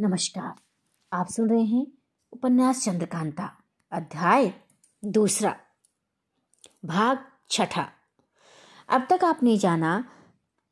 नमस्कार। 0.00 0.54
आप 1.12 1.28
सुन 1.28 1.50
रहे 1.50 1.64
हैं 1.64 1.86
उपन्यास 2.32 2.84
चंद्रकांता, 2.84 3.58
अध्याय 3.92 4.54
दूसरा, 5.04 5.56
भाग 6.84 7.18
छठा। 7.50 7.88
अब 8.88 9.06
तक 9.10 9.24
आपने 9.24 9.56
जाना 9.56 10.04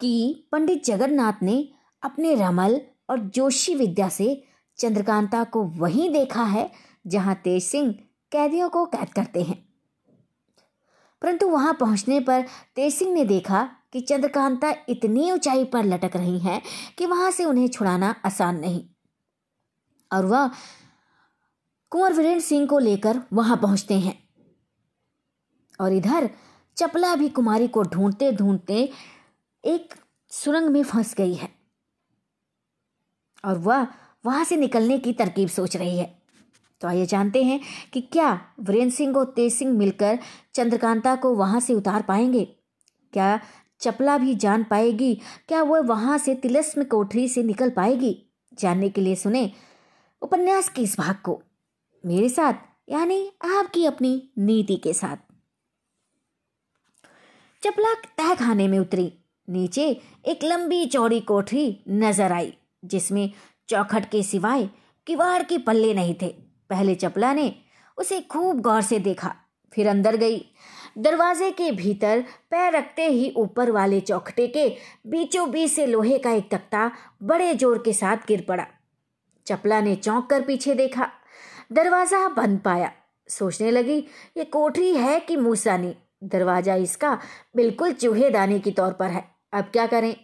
कि 0.01 0.45
पंडित 0.53 0.85
जगन्नाथ 0.85 1.33
ने 1.43 1.69
अपने 2.03 2.35
रमल 2.35 2.81
और 3.11 3.19
जोशी 3.19 3.75
विद्या 3.75 4.09
से 4.09 4.45
चंद्रकांता 4.79 5.45
को 5.45 5.63
वहीं 5.63 6.11
देखा 6.11 6.45
है 6.45 6.73
जहाँ 7.07 7.35
तेज 7.35 7.63
सिंह 7.63 7.93
कैदियों 8.33 8.69
को 8.69 8.87
कैद 8.87 9.09
करते 9.09 9.43
हैं। 9.43 9.69
परंतु 11.23 11.49
वहाँ 11.49 11.75
पहुँचने 11.75 12.21
पर 12.21 12.43
तेज 12.77 12.95
सिंह 12.95 13.15
ने 13.15 13.25
देखा 13.25 13.71
कि 13.93 14.01
चंद्रकांता 14.01 14.75
इतनी 14.89 15.33
ऊंचाई 15.33 15.65
पर 15.65 15.85
लटक 15.85 16.17
रही 16.17 16.39
हैं 16.39 16.63
कि 16.99 17.07
वहाँ 17.07 17.31
से 17.31 17.45
उन्हें 17.45 17.69
छुड़ाना 17.69 18.15
आसान 18.25 18.61
नहीं। 18.61 18.89
और 20.13 20.27
वह 20.27 20.51
कुंवर 21.91 22.13
वीरेंद्र 22.13 22.41
सिंह 22.41 22.67
को 22.67 22.79
लेकर 22.79 23.21
वहाँ 23.33 23.57
पहुँचते 23.57 23.95
हैं। 23.95 24.19
और 25.81 25.93
इधर 25.93 26.31
चपला 26.77 27.15
भी 27.15 27.29
कुमारी 27.29 27.69
को 27.69 27.83
ढूंढते 27.83 28.33
ढूंढते 28.33 28.93
एक 29.65 29.95
सुरंग 30.29 30.69
में 30.69 30.83
फंस 30.83 31.15
गई 31.15 31.35
है। 31.35 31.49
और 33.45 33.59
वह 33.59 33.87
वहाँ 34.27 34.45
से 34.45 34.57
निकलने 34.57 34.99
की 34.99 35.13
तरकीब 35.13 35.49
सोच 35.49 35.77
रही 35.77 35.99
है। 35.99 36.23
तो 36.81 36.89
आइए 36.89 37.07
जानते 37.07 37.43
हैं 37.45 37.61
कि 37.93 38.01
क्या 38.01 38.41
वीरेंद्र 38.61 38.95
सिंह 38.95 39.17
और 39.17 39.25
तेज 39.25 39.53
सिंह 39.55 39.73
मिलकर 39.73 40.19
चंद्रकांता 40.55 41.17
को 41.17 41.35
वहाँ 41.35 41.61
से 41.61 41.75
उतार 41.75 42.03
पाएँगे? 42.03 42.45
क्या 43.13 43.41
चपला 43.81 44.19
भी 44.19 44.35
जान 44.35 44.65
पाएगी? 44.65 45.15
क्या 45.49 45.63
वह 45.63 45.81
वहाँ 45.81 46.19
से 46.19 46.35
तिलस्म 46.35 46.85
कोठरी 46.85 47.29
से 47.29 47.43
निकल 47.43 47.71
पाएगी? 47.71 48.27
जानने 48.59 48.89
के 48.89 49.01
लिए 49.01 49.15
सुने 49.17 49.53
उपन्यास 50.23 50.69
के 50.69 50.83
इस 50.83 50.97
भाग 50.99 51.17
को। 51.25 51.41
मेरे 52.05 52.29
साथ, 52.29 52.55
यानी 52.89 53.27
आपकी 53.47 53.85
अपनी 53.87 54.31
नीति 54.39 54.77
के 54.77 54.93
साथ। 54.93 55.17
चपला 57.63 57.95
तह 58.19 58.35
खाने 58.35 58.69
में 58.69 58.79
उतरी। 58.79 59.13
नीचे 59.49 59.85
एक 60.27 60.45
लंबी 60.45 60.85
चौड़ी 60.87 61.21
कोठरी 61.21 61.85
नज़र 61.89 62.33
आई, 62.33 62.53
जिसमें 62.85 63.31
चौखट 63.69 64.11
के 64.11 64.23
सिवाय 64.23 64.69
किवाड़ 65.07 65.43
के 65.43 65.59
पल्ले 65.59 65.93
नहीं 65.95 66.15
थे। 66.23 66.29
पहले 66.71 66.95
चपला 66.95 67.33
ने 67.33 67.55
उसे 67.99 68.21
खूब 68.23 68.61
गौर 68.61 68.83
से 68.83 68.99
देखा, 68.99 69.35
फिर 69.73 69.89
अंदर 69.89 70.17
गई। 70.17 70.39
दरवाजे 70.99 71.51
के 71.51 71.71
भीतर 71.73 72.21
पैर 72.51 72.73
रखते 72.73 73.07
ही 73.07 73.33
ऊपर 73.37 73.71
वाले 73.71 74.01
चौखटे 74.03 74.47
के 74.49 74.69
बीचों 75.07 75.51
बीच 75.51 75.71
से 75.71 75.87
लोहे 75.87 76.19
का 76.19 76.31
एक 76.31 76.51
तख्ता 76.51 76.91
बड़े 77.23 77.55
ज़ोर 77.55 77.83
के 77.85 77.93
साथ 77.93 78.27
गिर 78.29 78.45
पड़ा। 78.49 78.67
चपला 79.47 79.81
ने 79.81 79.97
चौंक 79.97 80.31
कर 80.31 80.43
पीछे 80.43 80.75
देखा। 80.75 81.11
दरवाज़ा 81.73 82.29
बंद 82.29 82.61
पाया। 82.61 82.93
सोचने 83.29 83.71
लगी, 83.71 83.99
ये 84.37 84.45
कोठरी 84.45 84.95
है 84.95 85.21
कि 85.21 85.37
मूसानी 85.37 85.97
दरवाज़ा 86.25 86.75
इसका 86.75 87.19
बिल्कुल 87.57 87.93
चूहेदानी 87.93 88.61
की 88.61 88.71
तौर 88.71 88.93
पर 88.93 89.07
है। 89.07 89.25
अब 89.53 89.65
क्या 89.65 89.87
करें? 89.87 90.17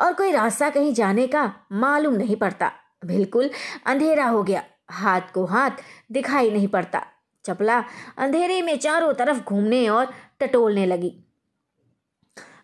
और 0.00 0.12
कोई 0.12 0.32
रास्ता 0.32 0.70
कहीं 0.70 0.94
जाने 0.94 1.26
का 1.26 1.54
मालूम 1.72 2.14
नहीं 2.14 2.36
पड़ता। 2.36 2.72
बिल्कुल 3.04 3.50
अंधेरा 3.86 4.26
हो 4.26 4.42
गया। 4.42 4.64
हाथ 4.90 5.20
को 5.34 5.44
हाथ 5.44 5.70
दिखाई 6.12 6.50
नहीं 6.50 6.68
पड़ता। 6.68 7.02
चपला 7.44 7.84
अंधेरे 8.18 8.62
में 8.62 8.78
चारों 8.78 9.12
तरफ़ 9.12 9.44
घूमने 9.44 9.88
और 9.88 10.14
टटोलने 10.40 10.86
लगी। 10.86 11.24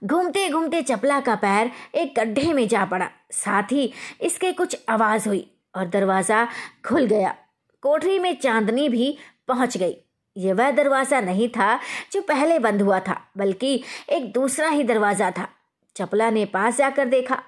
घूमते 0.04 0.48
घूमते 0.50 0.82
चपला 0.82 1.20
का 1.20 1.34
पैर 1.34 1.70
एक 1.94 2.14
गड्ढे 2.18 2.52
में 2.52 2.68
जा 2.68 2.84
पड़ा। 2.84 3.10
साथ 3.30 3.72
ही 3.72 3.92
इसके 4.20 4.52
कुछ 4.52 4.76
आवाज़ 4.88 5.28
हुई। 5.28 5.51
और 5.74 5.86
दरवाज़ा 5.86 6.46
खुल 6.86 7.06
गया। 7.06 7.34
कोठरी 7.82 8.18
में 8.18 8.34
चांदनी 8.40 8.88
भी 8.88 9.16
पहुँच 9.48 9.76
गई। 9.76 9.96
ये 10.36 10.52
वह 10.52 10.70
दरवाज़ा 10.70 11.20
नहीं 11.20 11.48
था 11.48 11.78
जो 12.12 12.20
पहले 12.20 12.58
बंद 12.58 12.82
हुआ 12.82 13.00
था, 13.00 13.20
बल्कि 13.36 13.82
एक 14.10 14.32
दूसरा 14.32 14.68
ही 14.68 14.84
दरवाज़ा 14.84 15.30
था। 15.30 15.48
चपला 15.96 16.30
ने 16.30 16.44
पास 16.44 16.76
जाकर 16.76 17.06
देखा। 17.06 17.42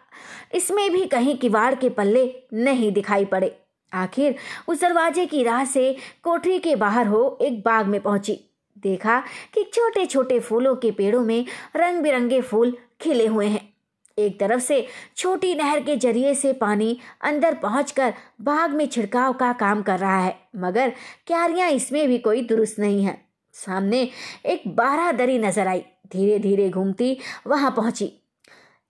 इसमें 0.54 0.90
भी 0.92 1.04
कहीं 1.06 1.36
किवाड़ 1.38 1.74
के 1.74 1.88
पल्ले 1.88 2.24
नहीं 2.54 2.92
दिखाई 2.92 3.24
पड़े। 3.24 3.56
आखिर 3.92 4.34
उस 4.68 4.80
दरवाजे 4.80 5.26
की 5.26 5.42
राह 5.42 5.64
से 5.64 5.96
कोठरी 6.22 6.58
के 6.58 6.76
बाहर 6.76 7.06
हो 7.06 7.38
एक 7.42 7.60
बाग 7.60 7.86
में 7.86 8.00
पहुँची। 8.00 8.40
देखा 8.76 9.22
कि 9.54 9.64
छोटे 9.64 10.06
छोटे 10.06 10.40
फूलों 10.40 10.74
के 10.76 10.90
पेड़ों 10.90 11.20
में 11.20 11.44
रंग 11.76 12.02
बिरंगे 12.02 12.40
फूल 12.40 12.76
खिले 13.00 13.26
हुए 13.26 13.46
हैं। 13.46 13.73
एक 14.18 14.38
तरफ़ 14.40 14.60
से 14.62 14.86
छोटी 15.16 15.54
नहर 15.54 15.80
के 15.80 15.96
ज़रिए 15.96 16.34
से 16.34 16.52
पानी 16.54 16.98
अंदर 17.22 17.54
पहुंचकर 17.54 18.12
बाग 18.40 18.70
में 18.70 18.86
छिड़काव 18.86 19.32
का 19.32 19.52
काम 19.52 19.82
कर 19.82 19.98
रहा 19.98 20.18
है, 20.18 20.36
मगर 20.56 20.92
क्यारियाँ 21.26 21.70
इसमें 21.70 22.06
भी 22.08 22.18
कोई 22.18 22.42
दुरुस्त 22.42 22.78
नहीं 22.78 23.04
है। 23.04 23.18
सामने 23.54 24.08
एक 24.46 24.62
बारह 24.76 25.10
दरी 25.12 25.38
नज़र 25.38 25.66
आई 25.68 25.84
धीरे 26.12 26.38
धीरे 26.38 26.68
घूमती 26.70 27.16
वहाँ 27.46 27.70
पहुँची। 27.70 28.12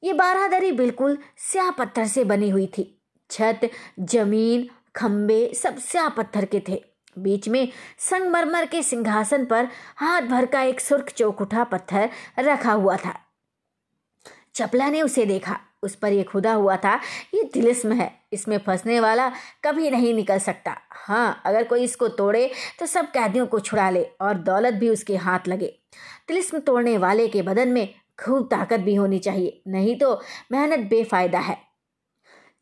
ये 0.03 0.13
बारह 0.13 0.47
दरी 0.49 0.73
बिल्कुल 0.73 1.19
स्याह 1.43 1.71
पत्थर 1.71 2.07
से 2.07 2.25
बनी 2.25 2.51
हुई 2.51 2.67
थी। 2.79 2.91
छत, 3.31 3.71
ज़मीन 4.01 4.69
खम्बे 4.97 5.53
सब 5.55 5.79
स्याह 5.81 6.09
पत्थर 6.09 6.45
के 6.45 6.63
थे। 6.69 6.83
बीच 7.17 7.49
में 7.49 7.69
संगमरमर 8.01 8.67
के 8.67 8.83
सिंहासन 8.83 9.45
पर 9.45 9.69
हाथ 9.97 10.23
भर 10.23 10.47
का 10.47 10.63
एक 10.63 10.81
सुर्ख 10.81 11.13
चौकुठा 11.13 11.65
पत्थर 11.65 12.09
रखा 12.39 12.73
हुआ 12.73 12.97
था। 12.97 13.19
चपला 14.55 14.89
ने 14.91 15.03
उसे 15.03 15.25
देखा। 15.27 15.59
उस 15.83 15.95
पर 15.95 16.13
यह 16.13 16.23
खुदा 16.23 16.53
हुआ 16.53 16.77
था, 16.77 16.95
ये 17.35 17.43
तिलिस्म 17.45 17.93
है। 17.93 18.11
इसमें 18.33 18.57
फंसने 18.59 18.99
वाला 19.01 19.29
कभी 19.65 19.91
नहीं 19.91 20.13
निकल 20.15 20.39
सकता। 20.39 20.77
हाँ 20.91 21.43
अगर 21.47 21.65
कोई 21.65 21.83
इसको 21.85 22.09
तोड़े 22.11 22.51
तो 22.79 22.87
सब 22.87 23.11
कैदियों 23.11 23.47
को 23.47 23.61
छुड़ा 23.61 23.91
ले 23.91 24.03
और 24.21 24.39
दौलत 24.39 24.75
भी 24.75 24.89
उसके 24.89 25.17
हाथ 25.17 25.49
लगे। 25.49 25.67
तिलिस्म 26.29 26.59
तोड़ने 26.61 26.97
वाले 26.99 27.29
के 27.29 27.43
बदन 27.43 27.69
में 27.69 27.89
खूब 28.19 28.49
ताकत 28.51 28.81
भी 28.81 28.95
होनी 28.95 29.19
चाहिए, 29.19 29.63
नहीं 29.69 29.97
तो 29.99 30.21
मेहनत 30.53 30.89
बेफायदा 30.89 31.39
है। 31.39 31.57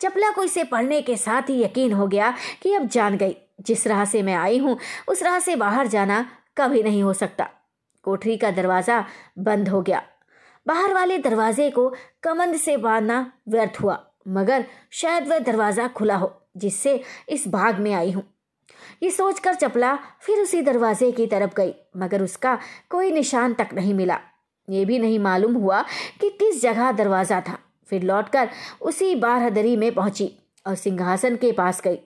चपला 0.01 0.31
को 0.31 0.45
इसे 0.45 0.65
पढ़ने 0.65 1.01
के 1.03 1.17
साथ 1.17 1.51
ही 1.51 1.63
यकीन 1.63 1.93
हो 1.93 2.07
गया 2.07 2.35
कि 2.63 2.75
अब 2.75 2.89
जान 2.89 3.17
गई। 3.17 3.37
जिस 3.61 3.87
राह 3.87 4.05
से 4.05 4.23
मैं 4.23 4.35
आई 4.35 4.59
हूँ, 4.59 4.79
उस 5.09 5.23
राह 5.23 5.39
से 5.39 5.57
बाहर 5.57 5.87
जाना 5.87 6.25
कभी 6.57 6.83
नहीं 6.83 7.03
हो 7.03 7.13
सकता। 7.13 7.49
कोठरी 8.05 8.37
का 8.37 8.51
दरवाज़ा 8.51 9.05
बंद 9.39 9.69
हो 9.69 9.83
गया। 9.83 10.03
बाहर 10.67 10.95
वाले 10.95 11.19
दरवाजे 11.19 11.71
को 11.71 11.89
कमंद 12.23 12.57
से 12.57 12.77
बांधना 12.77 13.21
व्यर्थ 13.49 13.81
हुआ, 13.81 13.99
मगर 14.29 14.65
शायद 14.93 15.29
वह 15.29 15.39
दरवाज़ा 15.41 15.87
खुला 15.89 16.17
हो, 16.17 16.33
जिससे 16.57 17.01
इस 17.29 17.47
भाग 17.49 17.79
में 17.79 17.93
आई 17.95 18.11
हूँ। 18.11 18.23
ये 19.03 19.11
सोचकर 19.11 19.55
चपला 19.55 19.95
फिर 20.21 20.39
उसी 20.39 20.61
दरवाजे 20.63 21.11
की 21.13 21.27
तरफ़ 21.27 21.55
गई, 21.57 21.73
मगर 21.97 22.23
उसका 22.23 22.59
कोई 22.91 23.11
निशान 23.13 23.55
तक 23.55 23.69
नहीं 23.75 23.95
मिला। 23.95 24.19
ये 24.69 24.85
भी 24.85 24.99
नहीं 24.99 25.19
मालूम 25.19 25.55
हुआ 25.55 25.83
कि 26.21 26.29
किस 26.31 26.63
जगह 26.63 26.93
दरवाज़ा 26.93 27.41
था। 27.41 27.59
फिर 27.91 28.03
लौटकर 28.03 28.49
उसी 28.83 29.15
बारहदरी 29.17 29.77
में 29.77 29.95
पहुँची 29.95 30.31
और 30.67 30.75
सिंहासन 30.75 31.37
के 31.37 31.51
पास 31.53 31.81
गई। 31.81 31.99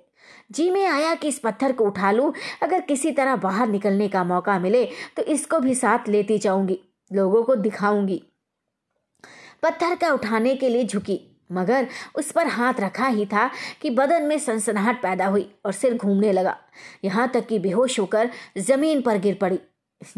जी 0.50 0.70
में 0.70 0.84
आया 0.86 1.14
कि 1.14 1.28
इस 1.28 1.38
पत्थर 1.38 1.72
को 1.72 1.84
उठा 1.84 2.10
लूँ, 2.10 2.32
अगर 2.62 2.80
किसी 2.80 3.10
तरह 3.12 3.36
बाहर 3.36 3.68
निकलने 3.68 4.08
का 4.08 4.24
मौका 4.24 4.58
मिले 4.58 4.84
तो 5.16 5.22
इसको 5.24 5.58
भी 5.60 5.74
साथ 5.74 6.08
लेती 6.08 6.38
जाऊँगी, 6.38 6.78
लोगों 7.10 7.42
को 7.42 7.56
दिखाऊँगी। 7.56 8.22
पत्थर 9.66 9.94
का 9.94 10.12
उठाने 10.12 10.56
के 10.56 10.68
लिए 10.68 10.84
झुकी, 10.84 11.20
मगर 11.52 11.86
उस 12.14 12.32
पर 12.32 12.46
हाथ 12.46 12.74
रखा 12.80 13.06
ही 13.06 13.26
था 13.26 13.50
कि 13.82 13.90
बदन 13.90 14.22
में 14.22 14.38
सनसनाहट 14.38 15.02
पैदा 15.02 15.26
हुई 15.26 15.54
और 15.64 15.72
सिर 15.72 15.94
घूमने 15.94 16.32
लगा। 16.32 16.58
यहाँ 17.04 17.28
तक 17.28 17.46
कि 17.46 17.58
बेहोश 17.58 18.00
होकर 18.00 18.30
ज़मीन 18.58 19.00
पर 19.02 19.18
गिर 19.18 19.34
पड़ी। 19.34 19.58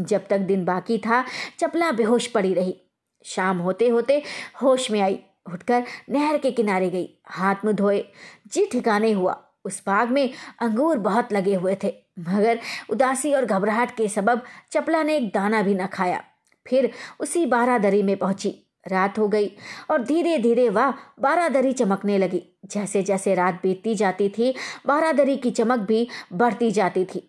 जब 0.00 0.26
तक 0.26 0.38
दिन 0.38 0.64
बाकी 0.64 0.98
था, 0.98 1.24
चपला 1.58 1.92
बेहोश 1.92 2.26
पड़ी 2.26 2.54
रही। 2.54 2.76
शाम 3.24 3.58
होते 3.58 3.88
होते 3.88 4.22
होश 4.62 4.90
में 4.90 5.00
आई। 5.00 5.18
उठकर 5.52 5.84
नहर 6.10 6.38
के 6.38 6.50
किनारे 6.50 6.90
गई। 6.90 7.18
हाथ 7.26 7.54
मुँह 7.64 7.76
धोए। 7.76 8.04
जी 8.46 8.66
ठिकाने 8.66 9.12
हुआ। 9.12 9.44
उस 9.64 9.82
बाग 9.86 10.10
में 10.10 10.30
अंगूर 10.58 10.98
बहुत 10.98 11.32
लगे 11.32 11.54
हुए 11.54 11.76
थे। 11.84 11.94
मगर 12.18 12.60
उदासी 12.90 13.32
और 13.32 13.44
घबराहट 13.44 13.96
के 13.96 14.08
सबब 14.08 14.42
चपला 14.72 15.02
ने 15.02 15.16
एक 15.16 15.28
दाना 15.28 15.62
भी 15.62 15.74
न 15.74 15.86
खाया। 15.86 16.24
फिर 16.66 16.90
उसी 17.20 17.46
बारादरी 17.46 18.02
में 18.02 18.16
पहुँची। 18.16 18.67
रात 18.88 19.18
हो 19.18 19.28
गई 19.28 19.50
और 19.90 20.02
धीरे 20.02 20.38
धीरे 20.38 20.68
वह 20.68 20.94
बारादरी 21.20 21.72
चमकने 21.72 22.18
लगी। 22.18 22.42
जैसे 22.64 23.02
जैसे 23.02 23.34
रात 23.34 23.60
बीतती 23.62 23.94
जाती 23.94 24.28
थी, 24.28 24.54
बारादरी 24.86 25.36
की 25.36 25.50
चमक 25.50 25.78
भी 25.78 26.08
बढ़ती 26.32 26.70
जाती 26.70 27.04
थी। 27.04 27.28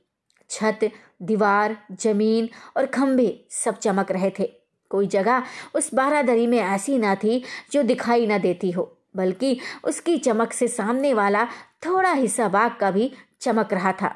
छत, 0.50 0.80
दीवार, 1.22 1.78
ज़मीन 1.92 2.50
और 2.78 2.86
खंभे 2.86 3.46
सब 3.52 3.78
चमक 3.78 4.12
रहे 4.12 4.32
थे। 4.40 4.52
कोई 4.92 5.08
जगह 5.08 5.44
उस 5.76 5.94
बारादरी 5.94 6.48
में 6.48 6.58
ऐसी 6.58 6.98
ना 6.98 7.16
थी 7.16 7.44
जो 7.72 7.84
दिखाई 7.84 8.26
ना 8.28 8.38
देती 8.38 8.72
हो, 8.72 8.98
बल्कि 9.16 9.60
उसकी 9.84 10.18
चमक 10.18 10.54
से 10.54 10.68
सामने 10.68 11.14
वाला 11.14 11.46
थोड़ा 11.86 12.12
हिस्सा 12.12 12.48
बाग 12.48 12.76
का 12.80 12.92
भी 12.92 13.12
चमक 13.42 13.74
रहा 13.74 13.92
था। 13.92 14.16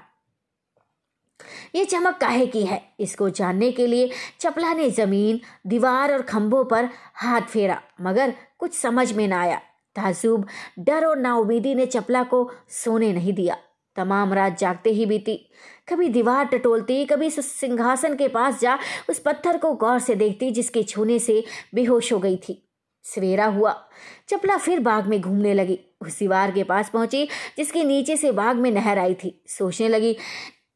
ये 1.75 1.85
चमक 1.85 2.17
काहे 2.17 2.45
की 2.47 2.65
है? 2.65 2.81
इसको 2.99 3.29
जानने 3.29 3.71
के 3.71 3.87
लिए 3.87 4.11
चपला 4.39 4.73
ने 4.73 4.89
ज़मीन, 4.89 5.39
दीवार 5.67 6.13
और 6.13 6.21
खंभों 6.21 6.65
पर 6.65 6.89
हाथ 7.15 7.41
फेरा, 7.41 7.81
मगर 8.01 8.33
कुछ 8.57 8.73
समझ 8.73 9.13
में 9.13 9.27
ना 9.27 9.41
आया। 9.41 9.61
ताजुब, 9.95 10.47
डर 10.79 11.05
और 11.05 11.17
नाउमीदी 11.17 11.75
ने 11.75 11.85
चपला 11.85 12.23
को 12.23 12.51
सोने 12.69 13.13
नहीं 13.13 13.33
दिया। 13.33 13.57
तमाम 13.95 14.33
रात 14.33 14.57
जागते 14.57 14.89
ही 14.89 15.05
बीती। 15.05 15.49
कभी 15.89 16.09
दीवार 16.09 16.45
टटोलती, 16.45 17.05
कभी 17.05 17.29
सिंहासन 17.29 18.15
के 18.15 18.27
पास 18.27 18.59
जा 18.59 18.79
उस 19.09 19.19
पत्थर 19.19 19.57
को 19.57 19.73
गौर 19.73 19.99
से 19.99 20.15
देखती, 20.15 20.51
जिसके 20.51 20.83
छूने 20.83 21.19
से 21.19 21.43
बेहोश 21.75 22.13
हो 22.13 22.19
गई 22.19 22.37
थी। 22.37 22.69
सवेरा 23.03 23.45
हुआ। 23.45 23.89
चपला 24.29 24.57
फिर 24.57 24.79
बाग 24.79 25.07
में 25.07 25.21
घूमने 25.21 25.53
लगी। 25.53 25.79
उस 26.01 26.19
दीवार 26.19 26.51
के 26.51 26.63
पास 26.63 26.89
पहुँची, 26.89 27.25
जिसके 27.57 27.83
नीचे 27.83 28.17
से 28.17 28.31
बाग 28.31 28.55
में 28.55 28.71
नहर 28.71 28.99
आई 28.99 29.13
थी। 29.13 29.43
सोचने 29.47 29.87
लगी 29.87 30.17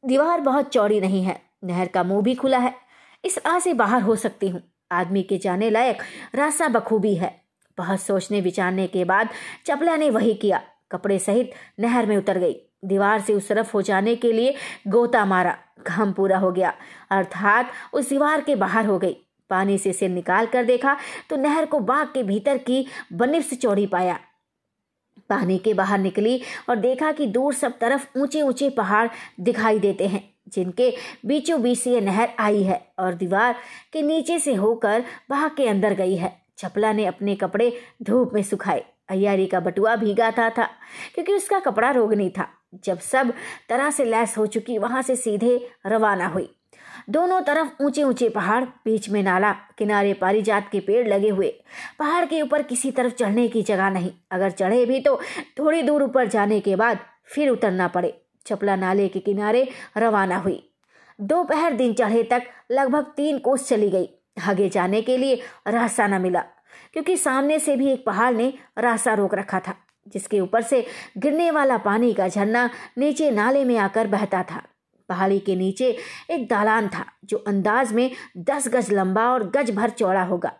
दीवार 0.04 0.40
बहुत 0.40 0.68
चौड़ी 0.68 1.00
नहीं 1.00 1.22
है। 1.22 1.40
नहर 1.64 1.86
का 1.86 2.02
मुँह 2.02 2.22
भी 2.22 2.34
खुला 2.34 2.58
है। 2.58 2.74
इस 3.24 3.38
राह 3.38 3.58
से 3.58 3.74
बाहर 3.74 4.02
हो 4.02 4.16
सकती 4.16 4.48
हूँ। 4.48 4.62
आदमी 4.92 5.22
के 5.22 5.38
जाने 5.38 5.70
लायक 5.70 6.02
रास्ता 6.34 6.68
बखूबी 6.68 7.14
है। 7.14 7.34
बहुत 7.78 8.00
सोचने 8.00 8.40
विचारने 8.40 8.86
के 8.86 9.04
बाद 9.04 9.28
चपला 9.66 9.96
ने 9.96 10.10
वही 10.10 10.34
किया। 10.34 10.60
कपड़े 10.90 11.18
सहित 11.18 11.52
नहर 11.80 12.06
में 12.06 12.16
उतर 12.16 12.38
गई। 12.38 12.56
दीवार 12.84 13.20
से 13.20 13.32
उस 13.32 13.48
तरफ़ 13.48 13.72
हो 13.74 13.82
जाने 13.82 14.14
के 14.16 14.32
लिए 14.32 14.54
गोता 14.88 15.24
मारा। 15.24 15.56
घाम 15.86 16.12
पूरा 16.12 16.38
हो 16.38 16.52
गया। 16.52 16.72
अर्थात 17.10 17.70
उस 17.92 18.08
दीवार 18.08 18.40
के 18.40 18.54
बाहर 18.54 18.86
हो 18.86 18.98
गई। 18.98 19.16
पानी 19.50 19.78
से 19.78 19.92
सिर 19.92 20.10
निकाल 20.10 20.46
कर 20.46 20.64
देखा 20.64 20.96
तो 21.30 21.36
नहर 21.36 21.66
को 21.66 21.78
बाग 21.80 22.06
के 22.06 22.22
भीतर 22.22 22.58
की 22.58 22.86
बनिफ्स 23.12 23.54
चौड़ी 23.54 23.86
पाया। 23.86 24.18
पानी 25.28 25.58
के 25.58 25.74
बाहर 25.74 25.98
निकली 25.98 26.40
और 26.68 26.76
देखा 26.76 27.12
कि 27.12 27.26
दूर 27.26 27.54
सब 27.54 27.78
तरफ़ 27.78 28.18
ऊँचे 28.18 28.42
ऊँचे 28.42 28.70
पहाड़ 28.70 29.08
दिखाई 29.40 29.78
देते 29.78 30.06
हैं, 30.06 30.22
जिनके 30.48 30.92
बीचों 31.26 31.60
बीच 31.62 31.78
से 31.78 31.90
यह 31.90 32.00
नहर 32.00 32.28
आई 32.38 32.62
है 32.62 32.80
और 32.98 33.14
दीवार 33.14 33.56
के 33.92 34.02
नीचे 34.02 34.38
से 34.38 34.54
होकर 34.54 35.04
बाग 35.30 35.50
के 35.56 35.68
अंदर 35.68 35.94
गई 35.94 36.16
है। 36.16 36.36
चपला 36.58 36.92
ने 36.92 37.06
अपने 37.06 37.34
कपड़े 37.34 37.72
धूप 38.02 38.30
में 38.34 38.42
सुखाए। 38.42 38.84
अयारी 39.08 39.46
का 39.46 39.60
बटुआ 39.60 39.96
भीगा 39.96 40.30
था 40.30 40.48
था, 40.50 40.64
क्योंकि 41.14 41.32
उसका 41.32 41.58
कपड़ा 41.60 41.90
रोगनी 41.90 42.28
था। 42.30 42.48
जब 42.84 42.98
सब 42.98 43.32
तरह 43.68 43.90
से 43.90 44.04
लैस 44.04 44.36
हो 44.38 44.46
चुकी, 44.46 44.78
वहाँ 44.78 45.02
से 45.02 45.16
सीधे 45.16 45.70
रवाना 45.86 46.26
हुई। 46.26 46.48
दोनों 47.10 47.40
तरफ़ 47.40 47.82
ऊँचे 47.82 48.02
ऊँचे 48.02 48.28
पहाड़, 48.28 48.64
बीच 48.64 49.08
में 49.08 49.22
नाला, 49.22 49.52
किनारे 49.78 50.12
पारिजात 50.14 50.68
के 50.72 50.80
पेड़ 50.80 51.06
लगे 51.08 51.28
हुए। 51.28 51.48
पहाड़ 51.98 52.24
के 52.26 52.42
ऊपर 52.42 52.62
किसी 52.62 52.90
तरफ़ 52.90 53.12
चढ़ने 53.12 53.48
की 53.48 53.62
जगह 53.62 53.90
नहीं। 53.90 54.12
अगर 54.30 54.50
चढ़े 54.50 54.84
भी 54.86 55.00
तो 55.00 55.20
थोड़ी 55.58 55.82
दूर 55.82 56.02
ऊपर 56.02 56.28
जाने 56.28 56.60
के 56.60 56.76
बाद 56.76 56.98
फिर 57.24 57.48
उतरना 57.48 57.88
पड़े। 57.88 58.14
चपला 58.46 58.76
नाले 58.76 59.08
के 59.08 59.18
किनारे 59.18 59.68
रवाना 59.96 60.36
हुई। 60.36 60.62
दोपहर 61.20 61.72
दिन 61.72 61.92
चढ़े 61.92 62.22
तक 62.22 62.42
लगभग 62.70 63.12
तीन 63.16 63.38
कोस 63.38 63.68
चली 63.68 63.90
गई। 63.90 64.08
आगे 64.46 64.68
जाने 64.68 65.02
के 65.02 65.16
लिए 65.16 65.40
रास्ता 65.68 66.06
न 66.06 66.20
मिला, 66.22 66.40
क्योंकि 66.92 67.16
सामने 67.16 67.58
से 67.58 67.76
भी 67.76 67.90
एक 67.90 68.04
पहाड़ 68.06 68.34
ने 68.34 68.52
रास्ता 68.78 69.14
रोक 69.14 69.34
रखा 69.34 69.60
था, 69.60 69.74
जिसके 70.08 70.40
ऊपर 70.40 70.62
से 70.62 70.84
गिरने 71.18 71.50
वाला 71.50 71.76
पानी 71.78 72.12
का 72.12 72.28
झरना 72.28 72.68
नीचे 72.98 73.30
नाले 73.30 73.64
में 73.64 73.76
आकर 73.78 74.06
बहता 74.06 74.42
था। 74.42 74.62
पहाड़ी 75.08 75.38
के 75.38 75.56
नीचे 75.56 75.96
एक 76.30 76.48
दालान 76.48 76.88
था, 76.88 77.04
जो 77.24 77.38
अंदाज 77.38 77.92
में 77.92 78.10
दस 78.38 78.68
गज 78.68 78.92
लंबा 78.92 79.28
और 79.30 79.48
गज 79.50 79.70
भर 79.70 79.90
चौड़ा 79.90 80.22
होगा। 80.22 80.52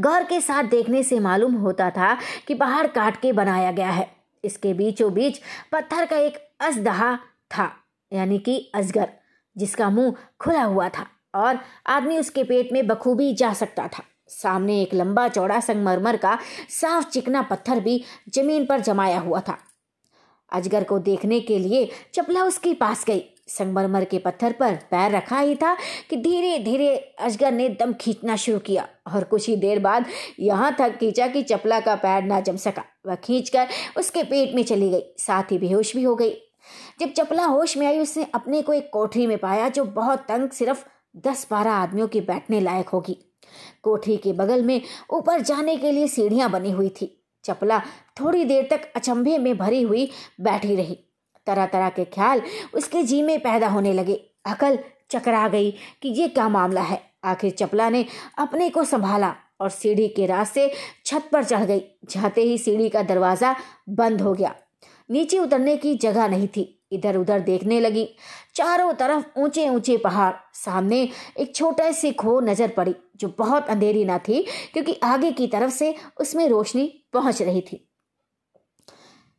गौर 0.00 0.24
के 0.24 0.40
साथ 0.40 0.64
देखने 0.64 1.02
से 1.02 1.18
मालूम 1.20 1.54
होता 1.54 1.90
था 1.90 2.16
कि 2.46 2.54
पहाड़ 2.54 2.86
काट 2.86 3.20
के 3.20 3.32
बनाया 3.32 3.72
गया 3.72 3.90
है। 3.90 4.10
इसके 4.44 4.72
बीचों 4.74 5.12
बीच 5.14 5.40
पत्थर 5.72 6.06
का 6.06 6.16
एक 6.16 6.38
अजदहा 6.60 7.16
था, 7.50 7.70
यानी 8.12 8.38
कि 8.38 8.70
अजगर 8.74 9.08
जिसका 9.56 9.90
मुँह 9.90 10.14
खुला 10.40 10.62
हुआ 10.62 10.88
था 10.88 11.06
और 11.34 11.58
आदमी 11.86 12.18
उसके 12.18 12.44
पेट 12.44 12.72
में 12.72 12.86
बखूबी 12.86 13.32
जा 13.34 13.52
सकता 13.52 13.86
था। 13.88 14.02
सामने 14.28 14.80
एक 14.82 14.94
लंबा 14.94 15.26
चौड़ा 15.28 15.58
संगमरमर 15.60 16.16
का 16.16 16.38
साफ़ 16.70 17.08
चिकना 17.08 17.42
पत्थर 17.42 17.80
भी 17.80 18.02
ज़मीन 18.34 18.64
पर 18.66 18.80
जमाया 18.80 19.18
हुआ 19.20 19.40
था। 19.40 19.58
अजगर 20.52 20.84
को 20.84 20.98
देखने 20.98 21.40
के 21.40 21.58
लिए 21.58 21.88
चपला 22.14 22.44
उसके 22.44 22.74
पास 22.74 23.04
गई। 23.04 23.24
संगमरमर 23.48 24.04
के 24.04 24.18
पत्थर 24.18 24.52
पर 24.52 24.74
पैर 24.90 25.10
रखा 25.10 25.38
ही 25.38 25.54
था 25.54 25.74
कि 26.10 26.16
धीरे 26.16 26.58
धीरे 26.58 26.96
अजगर 26.96 27.52
ने 27.52 27.68
दम 27.68 27.92
खींचना 27.92 28.36
शुरू 28.36 28.58
किया 28.58 28.86
और 29.14 29.24
कुछ 29.24 29.48
ही 29.48 29.56
देर 29.56 29.78
बाद 29.78 30.06
यहाँ 30.40 30.74
तक 30.78 30.96
खींचा 30.98 31.26
कि 31.26 31.42
चपला 31.42 31.80
का 31.80 31.94
पैर 31.94 32.22
ना 32.22 32.40
जम 32.40 32.56
सका। 32.56 32.84
वह 33.06 33.14
खींचकर 33.14 33.68
उसके 33.98 34.22
पेट 34.22 34.54
में 34.54 34.62
चली 34.62 34.90
गई, 34.90 35.02
साथ 35.18 35.52
ही 35.52 35.58
बेहोश 35.58 35.94
भी 35.96 36.02
हो 36.02 36.14
गई। 36.14 36.34
जब 37.00 37.12
चपला 37.12 37.44
होश 37.44 37.76
में 37.76 37.86
आई, 37.86 37.98
उसने 37.98 38.26
अपने 38.34 38.62
को 38.62 38.72
एक 38.72 38.90
कोठरी 38.92 39.26
में 39.26 39.38
पाया 39.38 39.68
जो 39.68 39.84
बहुत 39.84 40.18
तंग 40.18 40.50
सिर्फ़ 40.50 40.84
दस 41.26 41.46
बारह 41.50 41.70
आदमियों 41.70 42.08
के 42.08 42.20
बैठने 42.20 42.60
लायक 42.60 42.88
होगी। 42.88 43.18
कोठरी 43.82 44.16
के 44.16 44.32
बगल 44.32 44.62
में 44.62 44.80
ऊपर 45.12 45.40
जाने 45.40 45.76
के 45.76 45.90
लिए 45.92 46.06
सीढ़ियाँ 46.06 46.50
बनी 46.50 46.70
हुई 46.70 46.88
थी। 46.88 47.21
चपला 47.44 47.78
थोड़ी 48.20 48.44
देर 48.44 48.66
तक 48.70 48.92
अचंभे 48.96 49.38
में 49.38 49.56
भरी 49.58 49.82
हुई 49.82 50.10
बैठी 50.40 50.76
रही। 50.76 50.98
तरह 51.46 51.66
तरह 51.66 51.88
के 51.88 52.04
ख्याल 52.04 52.42
उसके 52.74 53.02
जी 53.02 53.22
में 53.22 53.38
पैदा 53.40 53.68
होने 53.68 53.92
लगे। 53.92 54.14
अकल 54.46 54.78
चकरा 55.10 55.46
गई 55.48 55.70
कि 56.02 56.08
ये 56.08 56.28
क्या 56.28 56.48
मामला 56.48 56.80
है। 56.80 57.00
आखिर 57.24 57.50
चपला 57.50 57.88
ने 57.90 58.04
अपने 58.38 58.68
को 58.70 58.84
संभाला 58.84 59.34
और 59.60 59.70
सीढ़ी 59.70 60.08
के 60.08 60.26
रास्ते 60.26 60.70
छत 61.06 61.28
पर 61.32 61.44
चढ़ 61.44 61.64
गई। 61.64 61.80
जाते 62.10 62.42
ही 62.42 62.58
सीढ़ी 62.58 62.88
का 62.88 63.02
दरवाज़ा 63.02 63.54
बंद 63.88 64.20
हो 64.20 64.32
गया। 64.32 64.54
नीचे 65.10 65.38
उतरने 65.38 65.76
की 65.76 65.94
जगह 65.94 66.28
नहीं 66.28 66.48
थी। 66.48 66.81
इधर 66.92 67.16
उधर 67.16 67.40
देखने 67.40 67.80
लगी। 67.80 68.08
चारों 68.54 68.92
तरफ़ 68.92 69.38
ऊँचे 69.40 69.68
ऊँचे 69.68 69.96
पहाड़। 69.96 70.32
सामने 70.54 71.08
एक 71.38 71.54
छोटा 71.56 71.90
सी 71.92 72.12
खो 72.12 72.38
नज़र 72.40 72.68
पड़ी, 72.68 72.94
जो 73.16 73.34
बहुत 73.38 73.68
अंधेरी 73.68 74.04
ना 74.04 74.18
थी, 74.18 74.42
क्योंकि 74.72 74.98
आगे 75.04 75.30
की 75.30 75.46
तरफ़ 75.46 75.70
से 75.70 75.94
उसमें 76.20 76.48
रोशनी 76.48 76.86
पहुँच 77.12 77.42
रही 77.42 77.60
थी। 77.60 77.86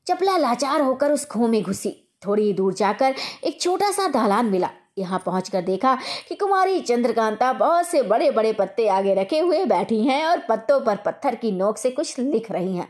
चपला 0.07 0.37
लाचार 0.37 0.81
होकर 0.81 1.11
उस 1.11 1.25
खो 1.25 1.47
में 1.47 1.61
घुसी। 1.63 1.99
थोड़ी 2.25 2.51
दूर 2.53 2.73
जाकर 2.73 3.15
एक 3.43 3.61
छोटा 3.61 3.91
सा 3.91 4.07
दालान 4.07 4.45
मिला। 4.45 4.69
यहाँ 4.97 5.21
पहुंचकर 5.25 5.61
देखा 5.61 5.95
कि 6.27 6.35
कुमारी 6.35 6.81
चंद्रकांता 6.81 7.51
बहुत 7.53 7.87
से 7.87 8.01
बड़े 8.01 8.29
बड़े 8.31 8.51
पत्ते 8.53 8.87
आगे 8.87 9.13
रखे 9.13 9.39
हुए 9.39 9.63
बैठी 9.65 9.99
हैं 10.03 10.25
और 10.25 10.41
पत्तों 10.49 10.79
पर 10.79 10.95
पत्थर 10.95 11.35
की 11.35 11.51
नोक 11.51 11.77
से 11.77 11.91
कुछ 11.91 12.19
लिख 12.19 12.51
रही 12.51 12.75
हैं। 12.77 12.87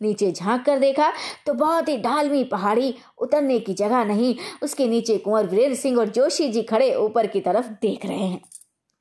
नीचे 0.00 0.30
झाँक 0.32 0.64
कर 0.64 0.78
देखा 0.78 1.10
तो 1.46 1.52
बहुत 1.54 1.88
ही 1.88 1.96
ढालवी 1.98 2.44
पहाड़ी 2.44 2.94
उतरने 3.18 3.58
की 3.58 3.74
जगह 3.74 4.04
नहीं। 4.04 4.34
उसके 4.62 4.86
नीचे 4.88 5.16
कुंवर 5.18 5.46
वीरेंद्र 5.46 5.76
सिंह 5.76 5.98
और 5.98 6.08
जोशी 6.08 6.48
जी 6.48 6.62
खड़े 6.62 6.94
ऊपर 6.94 7.26
की 7.26 7.40
तरफ़ 7.40 7.70
देख 7.82 8.06
रहे 8.06 8.18
हैं। 8.18 8.40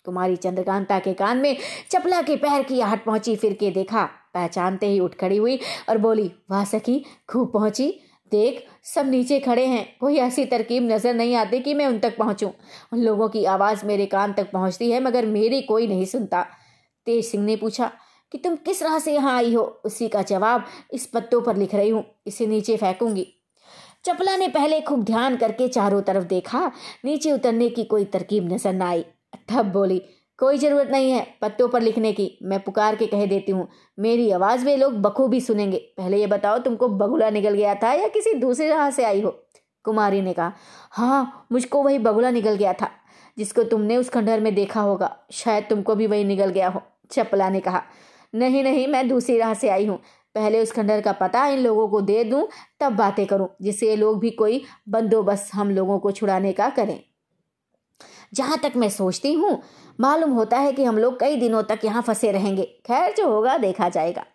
कुमारी 0.05 0.35
चंद्रकांता 0.35 0.99
के 0.99 1.13
कान 1.13 1.37
में 1.37 1.55
चपला 1.91 2.21
के 2.21 2.35
पैर 2.35 2.63
की 2.63 2.79
आहट 2.79 3.03
पहुँची, 3.05 3.35
फिर 3.35 3.53
के 3.53 3.71
देखा, 3.71 4.05
पहचानते 4.33 4.87
ही 4.87 4.99
उठ 4.99 5.15
खड़ी 5.15 5.37
हुई 5.37 5.59
और 5.89 5.97
बोली, 5.97 6.31
वाह 6.51 6.63
सखी, 6.65 7.03
खूब 7.29 7.51
पहुँची। 7.53 7.89
देख, 8.31 8.63
सब 8.83 9.09
नीचे 9.09 9.39
खड़े 9.39 9.65
हैं। 9.65 9.85
कोई 9.99 10.17
ऐसी 10.17 10.45
तरकीब 10.45 10.83
नज़र 10.83 11.13
नहीं 11.13 11.35
आती 11.35 11.59
कि 11.59 11.73
मैं 11.73 11.85
उन 11.87 11.97
तक 11.99 12.17
पहुंचूं। 12.17 12.49
उन 12.93 12.99
लोगों 12.99 13.29
की 13.29 13.43
आवाज़ 13.45 13.85
मेरे 13.85 14.05
कान 14.05 14.33
तक 14.33 14.51
पहुँचती 14.51 14.91
है, 14.91 14.99
मगर 14.99 15.25
मेरी 15.25 15.61
कोई 15.61 15.87
नहीं 15.87 16.05
सुनता। 16.05 16.45
तेज 17.07 17.25
सिंह 17.25 17.43
ने 17.43 17.55
पूछा 17.55 17.91
कि 18.31 18.37
तुम 18.37 18.55
किस 18.55 18.83
राह 18.83 18.97
से 18.99 19.13
यहाँ 19.13 19.35
आई 19.35 19.53
हो? 19.53 19.63
उसी 19.85 20.07
का 20.07 20.21
जवाब 20.21 20.65
इस 20.93 21.05
पत्तों 21.05 21.41
पर 21.41 21.55
लिख 21.55 21.75
रही 21.75 21.89
हूँ। 21.89 22.03
इसे 22.27 22.47
नीचे 22.47 22.77
फेंकूँगी। 22.77 23.27
चपला 24.05 24.35
ने 24.37 24.47
पहले 24.47 24.79
खूब 24.81 25.03
ध्यान 25.03 25.35
करके 25.37 25.67
चारों 25.67 26.01
तरफ़ 26.01 26.23
देखा। 26.25 26.71
नीचे 27.05 27.31
उतरने 27.31 27.69
की 27.69 27.83
कोई 27.85 28.05
तरकीब 28.05 28.53
नज़र 28.53 28.73
न 28.73 28.81
आई। 28.81 29.05
तब 29.49 29.71
बोली, 29.71 30.01
कोई 30.39 30.57
ज़रूरत 30.57 30.89
नहीं 30.91 31.11
है 31.11 31.25
पत्तों 31.41 31.67
पर 31.67 31.81
लिखने 31.81 32.11
की। 32.13 32.37
मैं 32.43 32.59
पुकार 32.63 32.95
के 32.95 33.05
कह 33.07 33.25
देती 33.25 33.51
हूँ, 33.51 33.67
मेरी 33.97 34.29
आवाज़ 34.31 34.65
वे 34.65 34.75
लोग 34.77 34.93
बखूबी 35.01 35.41
सुनेंगे। 35.41 35.77
पहले 35.97 36.17
ये 36.17 36.27
बताओ 36.27 36.57
तुमको 36.59 36.87
बगुला 36.89 37.29
निकल 37.29 37.53
गया 37.53 37.75
था 37.75 37.91
या 37.93 38.07
किसी 38.07 38.33
दूसरी 38.35 38.69
राह 38.69 38.89
से 38.89 39.03
आई 39.05 39.21
हो? 39.21 39.31
कुमारी 39.85 40.21
ने 40.21 40.33
कहा 40.33 40.51
हाँ 40.91 41.47
मुझको 41.51 41.81
वही 41.83 41.99
बगुला 41.99 42.31
निकल 42.31 42.55
गया 42.55 42.73
था, 42.73 42.89
जिसको 43.37 43.63
तुमने 43.63 43.97
उस 43.97 44.09
खंडहर 44.09 44.39
में 44.39 44.53
देखा 44.55 44.81
होगा। 44.81 45.15
शायद 45.33 45.65
तुमको 45.69 45.95
भी 45.95 46.07
वही 46.07 46.23
निकल 46.23 46.49
गया 46.49 46.69
हो, 46.69 46.81
चपला 47.11 47.49
ने 47.49 47.59
कहा। 47.59 47.83
नहीं 48.33 48.63
नहीं, 48.63 48.87
मैं 48.87 49.07
दूसरी 49.07 49.37
राह 49.37 49.53
से 49.53 49.69
आई 49.69 49.85
हूँ। 49.85 49.97
पहले 50.35 50.61
उस 50.61 50.71
खंडर 50.71 51.01
का 51.01 51.11
पता 51.11 51.45
इन 51.47 51.59
लोगों 51.59 51.87
को 51.87 52.01
दे 52.01 52.23
दूँ, 52.23 52.47
तब 52.79 52.93
बातें 52.93 53.25
करूँ, 53.27 53.47
जिससे 53.61 53.89
ये 53.89 53.95
लोग 53.95 54.19
भी 54.19 54.29
कोई 54.31 54.63
बंदोबस्त 54.89 55.53
हम 55.53 55.71
लोगों 55.71 55.99
को 55.99 56.11
छुड़ाने 56.11 56.53
का 56.53 56.69
करें। 56.69 56.99
जहाँ 58.33 58.57
तक 58.57 58.73
मैं 58.75 58.89
सोचती 58.89 59.33
हूँ, 59.33 59.61
मालूम 59.99 60.31
होता 60.31 60.57
है 60.57 60.71
कि 60.71 60.83
हम 60.83 60.97
लोग 60.97 61.19
कई 61.19 61.35
दिनों 61.35 61.63
तक 61.63 61.79
यहाँ 61.85 62.01
फंसे 62.01 62.31
रहेंगे। 62.31 62.63
खैर, 62.85 63.13
जो 63.13 63.27
होगा 63.27 63.57
देखा 63.57 63.89
जाएगा। 63.89 64.25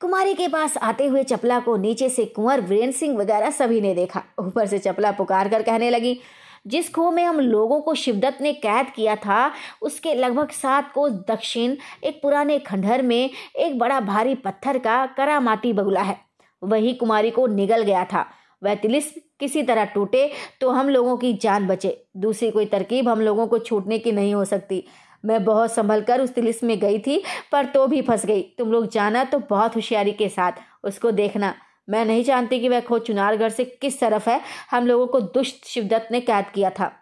कुमारी 0.00 0.34
के 0.34 0.48
पास 0.48 0.76
आते 0.76 1.06
हुए 1.06 1.22
चपला 1.22 1.58
को 1.60 1.76
नीचे 1.76 2.08
से 2.08 2.24
कुंवर, 2.24 2.60
वीरेंद्र 2.60 2.96
सिंह 2.96 3.16
वगैरह 3.18 3.50
सभी 3.50 3.80
ने 3.80 3.94
देखा। 3.94 4.22
ऊपर 4.40 4.66
से 4.66 4.78
चपला 4.78 5.10
पुकार 5.10 5.48
कर 5.48 5.62
कहने 5.62 5.90
लगी 5.90 6.18
जिस 6.66 6.92
खो 6.94 7.10
में 7.10 7.24
हम 7.24 7.40
लोगों 7.40 7.80
को 7.80 7.94
शिवदत्त 7.94 8.40
ने 8.40 8.52
कैद 8.52 8.86
किया 8.86 9.16
था, 9.16 9.50
उसके 9.82 10.14
लगभग 10.14 10.50
सात 10.50 10.92
कोस 10.92 11.12
दक्षिण, 11.12 11.76
एक 12.04 12.22
पुराने 12.22 12.58
खंडहर 12.58 13.02
में 13.02 13.30
एक 13.56 13.78
बड़ा 13.78 14.00
भारी 14.00 14.34
पत्थर 14.34 14.78
का 14.78 15.04
करामाती 15.06 15.72
बगुला 15.72 16.02
है। 16.02 16.18
वही 16.62 16.94
कुमारी 16.94 17.30
को 17.30 17.46
निगल 17.46 17.82
गया 17.82 18.04
था। 18.04 18.26
वह 18.62 18.74
तिलिस 18.74 19.10
किसी 19.40 19.62
तरह 19.62 19.84
टूटे 19.84 20.30
तो 20.60 20.70
हम 20.70 20.88
लोगों 20.88 21.16
की 21.16 21.32
जान 21.32 21.66
बचे। 21.66 22.06
दूसरी 22.16 22.50
कोई 22.50 22.64
तरकीब 22.64 23.08
हम 23.08 23.20
लोगों 23.20 23.46
को 23.46 23.58
छूटने 23.58 23.98
की 23.98 24.12
नहीं 24.12 24.34
हो 24.34 24.44
सकती। 24.44 24.84
मैं 25.24 25.44
बहुत 25.44 25.72
संभल 25.72 26.00
कर 26.00 26.20
उस 26.20 26.34
तिलिस्म 26.34 26.66
में 26.66 26.78
गई 26.78 26.98
थी, 26.98 27.22
पर 27.52 27.64
तो 27.64 27.86
भी 27.86 28.02
फंस 28.02 28.26
गई। 28.26 28.42
तुम 28.58 28.72
लोग 28.72 28.90
जाना 28.90 29.24
तो 29.24 29.38
बहुत 29.38 29.76
होशियारी 29.76 30.12
के 30.12 30.28
साथ। 30.28 30.52
उसको 30.84 31.10
देखना। 31.10 31.54
मैं 31.88 32.04
नहीं 32.04 32.24
जानती 32.24 32.60
कि 32.60 32.68
वह 32.68 32.80
खोज 32.80 33.02
चुनारगढ़ 33.02 33.48
से 33.48 33.64
किस 33.64 34.00
तरफ़ 34.00 34.28
है। 34.30 34.40
हम 34.70 34.86
लोगों 34.86 35.06
को 35.06 35.20
दुष्ट 35.20 35.64
शिवदत्त 35.64 36.12
ने 36.12 36.20
कैद 36.20 36.44
किया 36.54 36.70
था। 36.70 36.92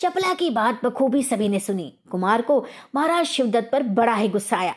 चपला 0.00 0.34
की 0.34 0.50
बात 0.50 0.84
बखूबी 0.84 1.22
सभी 1.22 1.48
ने 1.48 1.60
सुनी। 1.60 1.92
कुमार 2.10 2.42
को 2.42 2.64
महाराज 2.94 3.26
शिवदत्त 3.26 3.68
पर 3.72 3.82
बड़ा 3.82 4.14
ही 4.14 4.28
गुस्सा 4.28 4.56
आया। 4.56 4.74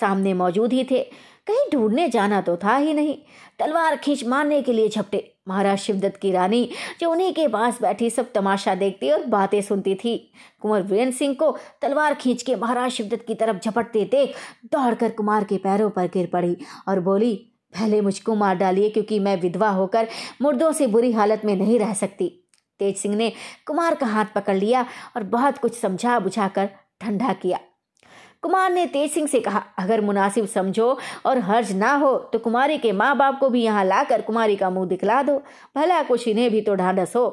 सामने 0.00 0.34
मौजूद 0.34 0.72
ही 0.72 0.84
थे। 0.84 1.02
कहीं 1.46 1.70
ढूँढने 1.72 2.08
जाना 2.08 2.40
तो 2.40 2.56
था 2.56 2.76
ही 2.76 2.94
नहीं। 2.94 3.16
तलवार 3.58 3.96
खींच 3.96 4.24
मारने 4.24 4.60
के 4.62 4.72
लिए 4.72 4.88
झपटे। 4.88 5.34
महाराज 5.48 5.78
शिवदत्त 5.78 6.16
की 6.16 6.32
रानी 6.32 6.68
जो 7.00 7.10
उन्हीं 7.10 7.32
के 7.32 7.46
पास 7.48 7.80
बैठी 7.82 8.10
सब 8.10 8.32
तमाशा 8.32 8.74
देखती 8.74 9.10
और 9.10 9.24
बातें 9.26 9.60
सुनती 9.62 9.94
थी। 9.94 10.16
कुंवर 10.60 10.82
वीरेंद्र 10.82 11.16
सिंह 11.16 11.34
को 11.34 11.56
तलवार 11.82 12.14
खींच 12.14 12.42
के 12.42 12.56
महाराज 12.56 12.90
शिवदत्त 12.90 13.26
की 13.26 13.34
तरफ़ 13.34 13.58
झपटते 13.58 14.04
देख 14.04 14.34
दौड़कर 14.72 15.10
कुमार 15.10 15.44
के 15.44 15.56
पैरों 15.56 15.90
पर 15.90 16.06
गिर 16.06 16.26
पड़ी 16.26 16.56
और 16.88 17.00
बोली 17.00 17.34
पहले 17.72 18.00
मुझको 18.00 18.34
मार 18.34 18.56
डालिए 18.56 18.90
क्योंकि 18.90 19.18
मैं 19.18 19.40
विधवा 19.40 19.68
होकर 19.70 20.08
मुर्दों 20.42 20.72
से 20.72 20.86
बुरी 20.86 21.12
हालत 21.12 21.42
में 21.44 21.54
नहीं 21.56 21.78
रह 21.78 21.92
सकती। 21.94 22.28
तेज 22.80 22.96
सिंह 22.96 23.14
ने 23.16 23.32
कुमार 23.66 23.94
का 23.94 24.06
हाथ 24.06 24.24
पकड़ 24.34 24.56
लिया 24.56 24.84
और 25.16 25.22
बहुत 25.24 25.58
कुछ 25.58 25.78
समझा 25.78 26.18
बुझाकर 26.18 26.68
ठंडा 27.00 27.32
किया। 27.32 27.58
कुमार 28.42 28.70
ने 28.72 28.86
तेज 28.86 29.10
सिंह 29.12 29.26
से 29.26 29.40
कहा, 29.40 29.62
अगर 29.78 30.00
मुनासिब 30.00 30.46
समझो 30.46 30.98
और 31.26 31.38
हर्ज 31.38 31.72
ना 31.72 31.94
हो 31.94 32.16
तो 32.32 32.38
कुमारी 32.38 32.78
के 32.78 32.92
माँ 32.92 33.16
बाप 33.16 33.38
को 33.40 33.48
भी 33.48 33.62
यहाँ 33.62 33.84
लाकर 33.84 34.22
कुमारी 34.22 34.56
का 34.56 34.70
मुँह 34.70 34.86
दिखला 34.88 35.22
दो। 35.22 35.38
भला 35.76 36.02
कुछ 36.02 36.26
इन्हें 36.28 36.50
भी 36.50 36.60
तो 36.60 36.74
ढांढस 36.74 37.12
हो। 37.16 37.28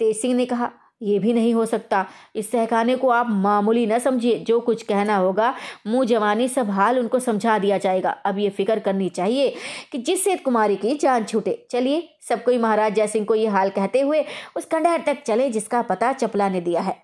तेज 0.00 0.20
सिंह 0.20 0.34
ने 0.34 0.46
कहा 0.46 0.70
ये 1.02 1.18
भी 1.18 1.32
नहीं 1.32 1.54
हो 1.54 1.66
सकता। 1.66 2.06
इस 2.36 2.50
सहकाने 2.50 2.96
को 2.96 3.08
आप 3.08 3.26
मामूली 3.30 3.86
न 3.86 3.98
समझिए। 3.98 4.38
जो 4.38 4.60
कुछ 4.60 4.82
कहना 4.82 5.16
होगा, 5.16 5.54
मुँह 5.86 6.04
जवानी 6.04 6.48
सब 6.48 6.70
हाल 6.70 6.98
उनको 6.98 7.18
समझा 7.18 7.58
दिया 7.58 7.78
जाएगा। 7.78 8.10
अब 8.10 8.38
ये 8.38 8.50
फ़िक्र 8.50 8.78
करनी 8.78 9.08
चाहिए 9.08 9.54
कि 9.92 9.98
जिससे 9.98 10.36
कुमारी 10.36 10.76
की 10.76 10.94
जान 10.94 11.24
छूटे। 11.24 11.66
चलिए, 11.70 12.08
सब 12.28 12.44
कोई 12.44 12.58
महाराज 12.58 12.94
जयसिंह 12.94 13.24
को 13.24 13.34
ये 13.34 13.46
हाल 13.46 13.70
कहते 13.70 14.00
हुए 14.00 14.24
उस 14.56 14.66
खंडहर 14.66 15.02
तक 15.06 15.22
चले, 15.22 15.50
जिसका 15.50 15.82
पता 15.82 16.12
चपला 16.12 16.48
ने 16.48 16.60
दिया 16.60 16.80
है। 16.80 16.96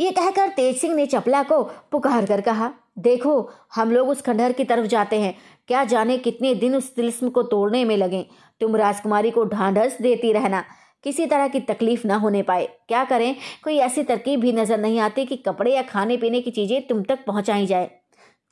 ये 0.00 0.10
कहकर 0.10 0.48
तेज 0.48 0.76
सिंह 0.76 0.94
ने 0.94 1.06
चपला 1.06 1.42
को 1.42 1.62
पुकार 1.62 2.26
कर 2.26 2.40
कहा, 2.40 2.72
देखो, 2.98 3.50
हम 3.74 3.92
लोग 3.92 4.08
उस 4.08 4.22
खंडहर 4.22 4.52
की 4.52 4.64
तरफ़ 4.64 4.86
जाते 4.86 5.20
हैं। 5.20 5.34
क्या 5.68 5.84
जाने 5.84 6.18
कितने 6.18 6.54
दिन 6.54 6.76
उस 6.76 6.94
तिलस्म 6.94 7.30
को 7.30 7.42
तोड़ने 7.42 7.84
में 7.84 7.96
लगे। 7.96 8.26
तुम 8.60 8.76
राजकुमारी 8.76 9.30
को 9.30 9.44
ढांढस 9.44 9.98
देती 10.00 10.32
रहना। 10.32 10.64
किसी 11.04 11.26
तरह 11.26 11.48
की 11.48 11.60
तकलीफ़ 11.62 12.06
ना 12.06 12.16
होने 12.16 12.42
पाए। 12.42 12.68
क्या 12.88 13.04
करें? 13.04 13.34
कोई 13.64 13.76
ऐसी 13.78 14.02
तरकीब 14.02 14.40
भी 14.40 14.52
नज़र 14.52 14.78
नहीं 14.78 14.98
आती 15.00 15.24
कि 15.26 15.36
कपड़े 15.38 15.74
या 15.74 15.82
खाने 15.84 16.16
पीने 16.16 16.40
की 16.40 16.50
चीज़ें 16.52 16.86
तुम 16.86 17.02
तक 17.02 17.24
पहुंचाई 17.26 17.66
जाए। 17.66 17.90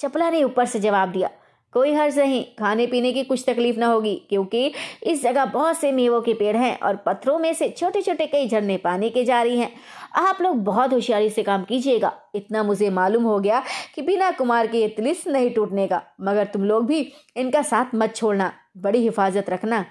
चपला 0.01 0.31
ने 0.31 0.43
ऊपर 0.45 0.67
से 0.67 0.81
जवाब 0.81 1.09
दिया, 1.09 1.31
कोई 1.75 1.93
हर्ज 1.93 2.19
नहीं 2.19 2.43
खाने 2.59 2.87
पीने 2.87 3.13
की 3.13 3.23
कुछ 3.25 3.45
तकलीफ़ 3.47 3.79
ना 3.79 3.87
होगी, 3.87 4.15
क्योंकि 4.29 4.73
इस 5.03 5.23
जगह 5.23 5.45
बहुत 5.47 5.77
से 5.77 5.91
मेवों 5.93 6.21
के 6.21 6.35
पेड़ 6.35 6.57
हैं 6.57 6.79
और 6.79 6.97
पत्थरों 6.97 7.39
में 7.39 7.53
से 7.55 7.69
छोटे 7.71 8.03
छोटे 8.03 8.27
कई 8.27 8.49
झरने 8.49 8.77
पानी 8.77 9.11
के 9.11 9.25
जारी 9.25 9.59
हैं। 9.59 9.71
आप 10.19 10.43
लोग 10.43 10.63
बहुत 10.65 10.93
होशियारी 10.93 11.31
से 11.31 11.43
काम 11.43 11.65
कीजिएगा। 11.65 12.13
इतना 12.35 12.63
मुझे 12.63 12.91
मालूम 12.91 13.25
हो 13.25 13.39
गया 13.39 13.63
कि 13.95 14.03
बिना 14.03 14.31
कुमार 14.31 14.67
के 14.67 14.81
ये 14.81 14.89
तिलिस 14.89 15.27
नहीं 15.29 15.51
टूटने 15.51 15.87
का। 15.87 16.03
मगर 16.21 16.45
तुम 16.45 16.65
लोग 16.65 16.87
भी 16.87 17.01
इनका 17.37 17.63
साथ 17.65 17.95
मत 17.95 18.15
छोड़ना। 18.17 18.53
बड़ी 18.77 19.03
हिफाजत 19.03 19.51
रखना। 19.51 19.85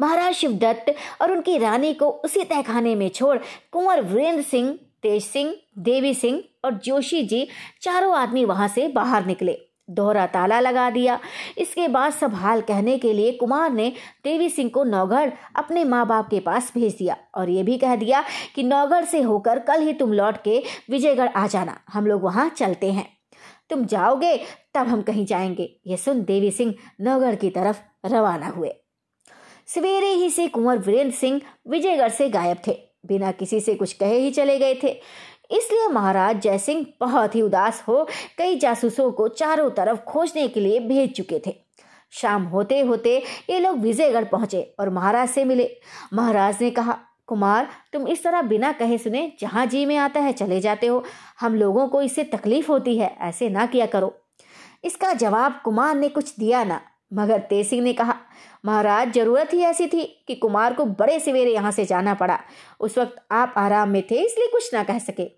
महाराज 0.00 0.34
शिवदत्त 0.34 0.94
और 1.22 1.32
उनकी 1.32 1.58
रानी 1.58 1.94
को 1.94 2.08
उसी 2.08 2.44
तहखाने 2.44 2.94
में 2.94 3.08
छोड़ 3.08 3.38
कुंवर 3.72 4.00
वीरेंद्र 4.00 4.42
सिंह, 4.42 4.78
तेज 5.02 5.24
सिंह, 5.24 5.54
देवी 5.78 6.14
सिंह 6.14 6.42
और 6.64 6.74
जोशी 6.74 7.22
जी 7.22 7.48
चारों 7.82 8.14
आदमी 8.16 8.44
वहाँ 8.44 8.68
से 8.68 8.88
बाहर 8.88 9.26
निकले। 9.26 9.58
दोहरा 9.90 10.26
ताला 10.26 10.60
लगा 10.60 10.90
दिया। 10.90 11.18
इसके 11.58 11.88
बाद 11.88 12.12
सब 12.12 12.34
हाल 12.34 12.60
कहने 12.60 12.98
के 12.98 13.12
लिए 13.12 13.32
कुमार 13.32 13.72
ने 13.72 13.92
देवी 14.24 14.48
सिंह 14.48 14.70
को 14.70 14.84
नौगढ़ 14.84 15.30
अपने 15.56 15.84
माँ 15.84 16.06
बाप 16.06 16.28
के 16.28 16.40
पास 16.40 16.72
भेज 16.74 16.94
दिया 16.94 17.16
और 17.34 17.50
ये 17.50 17.62
भी 17.62 17.78
कह 17.78 17.96
दिया 17.96 18.24
कि 18.54 18.62
नौगढ़ 18.62 19.04
से 19.04 19.22
होकर 19.22 19.58
कल 19.58 19.82
ही 19.82 19.92
तुम 19.92 20.12
लौट 20.12 20.42
के 20.44 20.62
विजयगढ़ 20.90 21.28
आ 21.28 21.46
जाना। 21.46 21.80
हम 21.92 22.06
लोग 22.06 22.22
वहाँ 22.22 22.48
चलते 22.48 22.92
हैं। 22.92 23.08
तुम 23.70 23.84
जाओगे 23.84 24.36
तब 24.74 24.86
हम 24.86 25.02
कहीं 25.02 25.26
जाएँगे। 25.26 25.80
ये 25.86 25.96
सुन 25.96 26.22
देवी 26.24 26.50
सिंह 26.50 26.74
नौगढ़ 27.00 27.34
की 27.34 27.50
तरफ़ 27.50 28.06
रवाना 28.06 28.48
हुए। 28.48 28.74
सवेरे 29.70 30.12
ही 30.12 30.30
से 30.30 30.46
कुंवर 30.48 30.78
वीरेंद्र 30.78 31.14
सिंह 31.16 31.40
विजयगढ़ 31.68 32.08
से 32.08 32.28
गायब 32.28 32.56
थे। 32.66 32.72
बिना 33.06 33.30
किसी 33.32 33.60
से 33.60 33.74
कुछ 33.74 33.92
कहे 33.92 34.18
ही 34.18 34.30
चले 34.30 34.58
गए 34.58 34.74
थे। 34.74 34.88
इसलिए 35.50 35.88
महाराज 35.88 36.40
जयसिंह 36.40 36.84
बहुत 37.00 37.34
ही 37.34 37.42
उदास 37.42 37.82
हो 37.88 38.06
कई 38.38 38.56
जासूसों 38.58 39.10
को 39.12 39.28
चारों 39.28 39.70
तरफ़ 39.70 40.00
खोजने 40.00 40.48
के 40.48 40.60
लिए 40.60 40.80
भेज 40.80 41.12
चुके 41.12 41.40
थे। 41.46 41.54
शाम 42.12 42.44
होते 42.44 42.80
होते 42.80 43.16
ये 43.50 43.58
लोग 43.58 43.78
विजयगढ़ 43.78 44.24
पहुँचे 44.24 44.62
और 44.80 44.90
महाराज 44.90 45.28
से 45.28 45.44
मिले। 45.44 45.70
महाराज 46.12 46.62
ने 46.62 46.70
कहा, 46.70 46.98
कुमार, 47.26 47.68
तुम 47.92 48.06
इस 48.08 48.22
तरह 48.24 48.42
बिना 48.42 48.72
कहे 48.72 48.98
सुने 48.98 49.32
जहाँ 49.40 49.66
जी 49.66 49.84
में 49.86 49.96
आता 49.96 50.20
है 50.20 50.32
चले 50.32 50.60
जाते 50.60 50.86
हो। 50.86 51.04
हम 51.40 51.54
लोगों 51.54 51.86
को 51.88 52.02
इससे 52.02 52.24
तकलीफ़ 52.24 52.70
होती 52.72 52.98
है, 52.98 53.16
ऐसे 53.20 53.48
ना 53.48 53.66
किया 53.66 53.86
करो। 53.86 54.14
इसका 54.84 55.12
जवाब 55.12 55.60
कुमार 55.64 55.94
ने 55.96 56.08
कुछ 56.08 56.34
दिया 56.38 56.64
ना, 56.64 56.80
मगर 57.12 57.38
तेज 57.40 57.68
सिंह 57.68 57.82
ने 57.82 57.92
कहा 57.92 58.16
महाराज, 58.64 59.12
ज़रूरत 59.12 59.52
ही 59.52 59.60
ऐसी 59.60 59.86
थी 59.86 60.04
कि 60.28 60.34
कुमार 60.34 60.74
को 60.74 60.84
बड़े 60.84 61.18
सवेरे 61.20 61.52
यहाँ 61.52 61.70
से 61.70 61.84
जाना 61.84 62.14
पड़ा। 62.14 62.38
उस 62.80 62.98
वक्त 62.98 63.22
आप 63.32 63.54
आराम 63.56 63.88
में 63.88 64.02
थे, 64.02 64.24
इसलिए 64.24 64.48
कुछ 64.48 64.74
ना 64.74 64.82
कह 64.82 64.98
सके। 64.98 65.30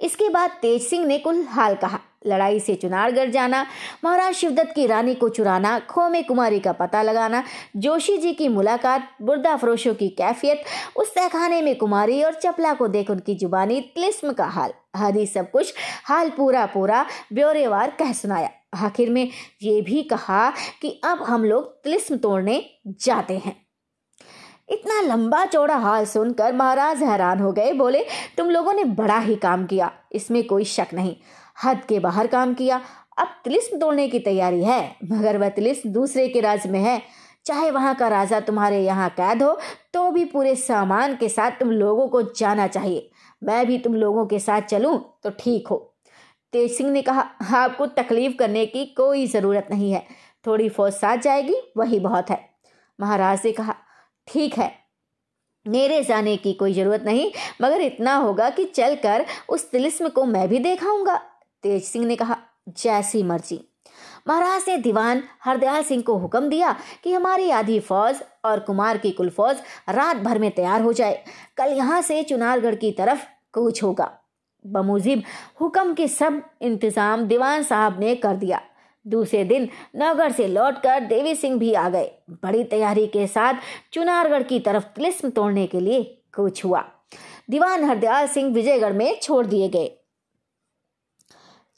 इसके 0.00 0.28
बाद 0.28 0.50
तेज 0.62 0.82
सिंह 0.82 1.04
ने 1.06 1.18
कुल 1.18 1.44
हाल 1.44 1.74
कहा। 1.74 1.98
लड़ाई 2.26 2.60
से 2.60 2.74
चुनारगढ़ 2.74 3.30
जाना, 3.30 3.64
महाराज 4.04 4.34
शिवदत्त 4.34 4.74
की 4.74 4.86
रानी 4.86 5.14
को 5.14 5.28
चुराना, 5.28 5.78
खो 5.80 6.08
में 6.08 6.24
कुमारी 6.24 6.60
का 6.60 6.72
पता 6.72 7.02
लगाना, 7.02 7.42
जोशी 7.76 8.16
जी 8.18 8.32
की 8.32 8.48
मुलाकात, 8.48 9.08
बुर्दा 9.22 9.56
फरोशों 9.56 9.94
की 9.94 10.08
कैफियत, 10.08 10.64
उस 10.96 11.14
तहखाने 11.14 11.62
में 11.62 11.74
कुमारी 11.78 12.22
और 12.22 12.34
चपला 12.34 12.74
को 12.74 12.88
देख 12.88 13.10
उनकी 13.10 13.34
जुबानी, 13.34 13.80
तिलिस्म 13.94 14.32
का 14.32 14.46
हाल। 14.46 14.72
हरी 14.96 15.26
सब 15.26 15.50
कुछ 15.50 15.74
हाल 16.04 16.30
पूरा 16.30 16.66
पूरा 16.66 17.04
ब्यौरेवार 17.32 17.90
कह 17.90 18.12
सुनाया। 18.12 18.50
आखिर 18.72 19.10
में 19.10 19.28
ये 19.62 19.80
भी 19.82 20.02
कहा 20.02 20.50
कि 20.82 21.00
अब 21.04 21.22
हम 21.22 21.44
लोग 21.44 21.72
तिलिस्म 21.84 22.16
तोड़ने 22.16 22.62
जाते 22.86 23.38
हैं। 23.38 23.56
इतना 24.68 25.00
लंबा 25.02 25.44
चौड़ा 25.44 25.76
हाल 25.76 26.04
सुनकर 26.06 26.52
महाराज 26.52 27.02
हैरान 27.02 27.40
हो 27.40 27.52
गए, 27.52 27.72
बोले, 27.72 28.04
तुम 28.36 28.50
लोगों 28.50 28.72
ने 28.72 28.84
बड़ा 28.84 29.18
ही 29.18 29.34
काम 29.36 29.66
किया, 29.66 29.90
इसमें 30.12 30.42
कोई 30.46 30.64
शक 30.66 30.94
नहीं। 30.94 31.16
हद 31.64 31.84
के 31.84 31.98
बाहर 32.00 32.26
काम 32.26 32.54
किया। 32.54 32.80
अब 33.18 33.28
तिलिस्म 33.44 33.78
तोड़ने 33.78 34.08
की 34.08 34.18
तैयारी 34.18 34.62
है, 34.64 34.96
मगर 35.04 35.38
वह 35.38 35.48
तिलिस्म 35.48 35.90
दूसरे 35.90 36.28
के 36.28 36.40
राज्य 36.40 36.68
में 36.70 36.80
है। 36.80 37.00
चाहे 37.46 37.70
वहाँ 37.70 37.94
का 37.94 38.08
राजा 38.08 38.40
तुम्हारे 38.40 38.82
यहाँ 38.84 39.08
कैद 39.10 39.42
हो 39.42 39.58
तो 39.94 40.10
भी 40.10 40.24
पूरे 40.24 40.54
सामान 40.56 41.16
के 41.16 41.28
साथ 41.28 41.50
तुम 41.50 41.70
लोगों 41.70 42.06
को 42.08 42.22
जाना 42.22 42.66
चाहिए। 42.66 43.08
मैं 43.42 43.66
भी 43.66 43.78
तुम 43.78 43.94
लोगों 43.94 44.26
के 44.26 44.38
साथ 44.38 44.62
चलूँ 44.62 44.98
तो 45.22 45.30
ठीक 45.38 45.68
हो। 45.68 45.89
तेज 46.52 46.76
सिंह 46.76 46.90
ने 46.90 47.02
कहा 47.02 47.20
आपको 47.54 47.86
तकलीफ़ 47.86 48.36
करने 48.36 48.64
की 48.66 48.84
कोई 48.86 49.26
ज़रूरत 49.26 49.68
नहीं 49.70 49.92
है। 49.92 50.04
थोड़ी 50.46 50.68
फौज 50.68 50.92
साथ 50.92 51.16
जाएगी, 51.16 51.54
वही 51.76 52.00
बहुत 52.00 52.30
है। 52.30 52.38
महाराज 52.98 53.40
ने 53.44 53.52
कहा, 53.52 53.74
ठीक 54.28 54.58
है, 54.58 54.72
मेरे 55.66 56.02
जाने 56.02 56.36
की 56.36 56.52
कोई 56.52 56.74
ज़रूरत 56.74 57.02
नहीं, 57.06 57.30
मगर 57.62 57.80
इतना 57.80 58.14
होगा 58.16 58.50
कि 58.50 58.64
चलकर 58.64 59.24
उस 59.48 59.70
तिलिस्म 59.70 60.08
को 60.08 60.24
मैं 60.24 60.48
भी 60.48 60.58
देखाऊँगा। 60.58 61.16
तेज 61.64 61.82
सिंह 61.84 62.06
ने 62.06 62.16
कहा, 62.16 62.36
जैसी 62.68 63.22
मर्ज़ी। 63.22 63.60
महाराज 64.28 64.64
ने 64.68 64.76
दीवान 64.76 65.22
हरदयाल 65.44 65.82
सिंह 65.82 66.02
को 66.02 66.16
हुक्म 66.18 66.48
दिया 66.48 66.74
कि 67.04 67.12
हमारी 67.12 67.50
आधी 67.50 67.78
फौज 67.80 68.22
और 68.44 68.60
कुमार 68.60 68.98
की 68.98 69.10
कुल 69.10 69.30
फौज 69.30 69.56
रात 69.88 70.16
भर 70.16 70.38
में 70.38 70.50
तैयार 70.50 70.82
हो 70.82 70.92
जाए। 70.92 71.22
कल 71.56 71.72
यहाँ 71.72 72.00
से 72.02 72.22
चुनारगढ़ 72.22 72.74
की 72.74 72.90
तरफ़ 72.92 73.24
कूच 73.52 73.82
होगा। 73.82 74.16
बमुजिब 74.64 75.22
हुक्म 75.60 75.94
के 75.94 76.08
सब 76.08 76.42
इंतज़ाम 76.62 77.24
दीवान 77.24 77.62
साहब 77.62 78.00
ने 78.00 78.14
कर 78.16 78.36
दिया। 78.36 78.60
दूसरे 79.06 79.44
दिन 79.44 79.68
नौगढ़ 79.96 80.32
से 80.32 80.46
लौटकर 80.48 81.04
देवी 81.06 81.34
सिंह 81.34 81.58
भी 81.58 81.72
आ 81.74 81.88
गए। 81.88 82.10
बड़ी 82.42 82.64
तैयारी 82.64 83.06
के 83.06 83.26
साथ 83.26 83.60
चुनारगढ़ 83.92 84.42
की 84.42 84.58
तरफ़ 84.60 84.84
तिलिस्म 84.96 85.30
तोड़ने 85.30 85.66
के 85.66 85.80
लिए 85.80 86.02
कूच 86.34 86.64
हुआ। 86.64 86.84
दीवान 87.50 87.84
हरदयाल 87.84 88.26
सिंह 88.26 88.52
विजयगढ़ 88.54 88.92
में 88.92 89.18
छोड़ 89.20 89.46
दिए 89.46 89.68
गए। 89.68 89.90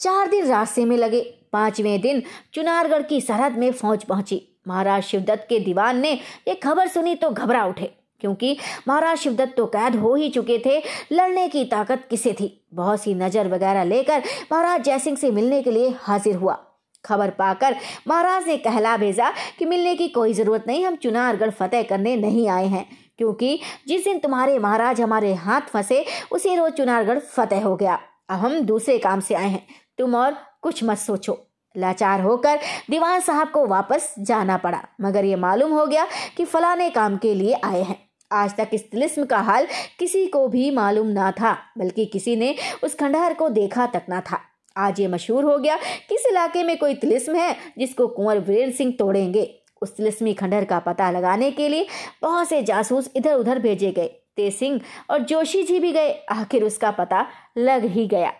चार 0.00 0.28
दिन 0.28 0.46
रास्ते 0.46 0.84
में 0.84 0.96
लगे। 0.96 1.20
पाँचवें 1.52 2.00
दिन 2.00 2.22
चुनारगढ़ 2.54 3.02
की 3.02 3.20
सरहद 3.20 3.56
में 3.58 3.70
फौज 3.72 4.04
पहुँची। 4.04 4.42
महाराज 4.68 5.02
शिवदत्त 5.02 5.46
के 5.48 5.58
दीवान 5.58 6.00
ने 6.00 6.12
यह 6.48 6.54
खबर 6.54 6.88
सुनी 6.88 7.14
तो 7.14 7.30
घबरा 7.30 7.64
उठे। 7.64 7.90
क्योंकि 8.22 8.56
महाराज 8.88 9.18
शिवदत्त 9.18 9.54
तो 9.56 9.66
कैद 9.68 9.96
हो 9.96 10.14
ही 10.14 10.30
चुके 10.30 10.58
थे, 10.66 10.78
लड़ने 11.12 11.48
की 11.48 11.64
ताकत 11.66 12.06
किसे 12.10 12.32
थी? 12.32 12.58
बहुत 12.74 13.00
सी 13.00 13.14
नज़र 13.16 13.48
वगैरह 13.48 13.84
लेकर 13.84 14.22
महाराज 14.52 14.82
जयसिंह 14.82 15.16
से 15.16 15.30
मिलने 15.30 15.62
के 15.62 15.70
लिए 15.70 15.94
हाजिर 16.00 16.36
हुआ। 16.36 16.58
खबर 17.04 17.30
पाकर 17.32 17.76
महाराज 18.08 18.46
ने 18.46 18.56
कहला 18.58 18.96
भेजा 18.96 19.30
कि 19.58 19.64
मिलने 19.64 19.94
की 19.96 20.08
कोई 20.08 20.32
ज़रूरत 20.32 20.64
नहीं, 20.66 20.84
हम 20.84 20.96
चुनारगढ़ 20.96 21.50
फतेह 21.50 21.82
करने 21.82 22.16
नहीं 22.16 22.48
आए 22.48 22.66
हैं, 22.66 22.86
क्योंकि 23.18 23.58
जिस 23.88 24.04
दिन 24.04 24.18
तुम्हारे 24.18 24.58
महाराज 24.58 25.00
हमारे 25.00 25.32
हाथ 25.36 25.60
फंसे, 25.62 26.04
उसी 26.32 26.54
रोज 26.56 26.72
चुनारगढ़ 26.72 27.18
फतेह 27.18 27.64
हो 27.64 27.74
गया। 27.76 27.98
अब 28.30 28.38
हम 28.38 28.60
दूसरे 28.60 28.98
काम 28.98 29.20
से 29.20 29.34
आए 29.34 29.48
हैं। 29.48 29.66
तुम 29.98 30.14
और 30.14 30.36
कुछ 30.62 30.84
मत 30.84 30.98
सोचो। 30.98 31.38
लाचार 31.74 32.20
होकर 32.20 32.58
दीवान 32.90 33.20
साहब 33.20 33.50
को 33.50 33.66
वापस 33.66 34.14
जाना 34.20 34.56
पड़ा, 34.56 34.82
मगर 35.00 35.24
ये 35.24 35.36
मालूम 35.38 35.72
हो 35.72 35.86
गया 35.86 36.06
कि 36.36 36.44
फलाने 36.44 36.88
काम 36.90 37.16
के 37.16 37.34
लिए 37.34 37.54
आए 37.54 37.82
हैं। 37.82 37.98
आज 38.32 38.56
तक 38.56 38.70
इस 38.72 38.90
तिलिस्म 38.90 39.24
का 39.24 39.38
हाल 39.38 39.66
किसी 39.98 40.26
को 40.26 40.46
भी 40.48 40.70
मालूम 40.70 41.06
ना 41.06 41.30
था, 41.30 41.56
बल्कि 41.78 42.06
किसी 42.06 42.36
ने 42.36 42.54
उस 42.84 42.94
खंडहर 42.94 43.34
को 43.34 43.48
देखा 43.48 43.86
तक 43.86 44.02
ना 44.08 44.20
था। 44.20 44.40
आज 44.76 45.00
ये 45.00 45.08
मशहूर 45.08 45.44
हो 45.44 45.58
गया 45.58 45.76
कि 46.08 46.14
इस 46.14 46.26
इलाके 46.30 46.62
में 46.62 46.76
कोई 46.78 46.94
तिलिस्म 46.94 47.34
है 47.34 47.56
जिसको 47.78 48.06
कुंवर 48.08 48.38
वीरेंद्र 48.38 48.76
सिंह 48.76 48.94
तोड़ेंगे? 48.98 49.54
उस 49.82 49.96
तिलिस्मी 49.96 50.32
खंडहर 50.34 50.64
का 50.64 50.78
पता 50.78 51.10
लगाने 51.10 51.50
के 51.50 51.68
लिए 51.68 51.86
बहुत 52.22 52.48
से 52.48 52.62
जासूस 52.62 53.10
इधर 53.16 53.34
उधर 53.34 53.58
भेजे 53.58 53.90
गए। 53.90 54.06
तेज 54.36 54.54
सिंह 54.54 54.80
और 55.10 55.22
जोशी 55.22 55.62
जी 55.62 55.78
भी 55.78 55.92
गए, 55.92 56.12
आखिर 56.30 56.64
उसका 56.64 56.90
पता 56.90 57.26
लग 57.58 57.84
ही 57.84 58.06
गया। 58.06 58.32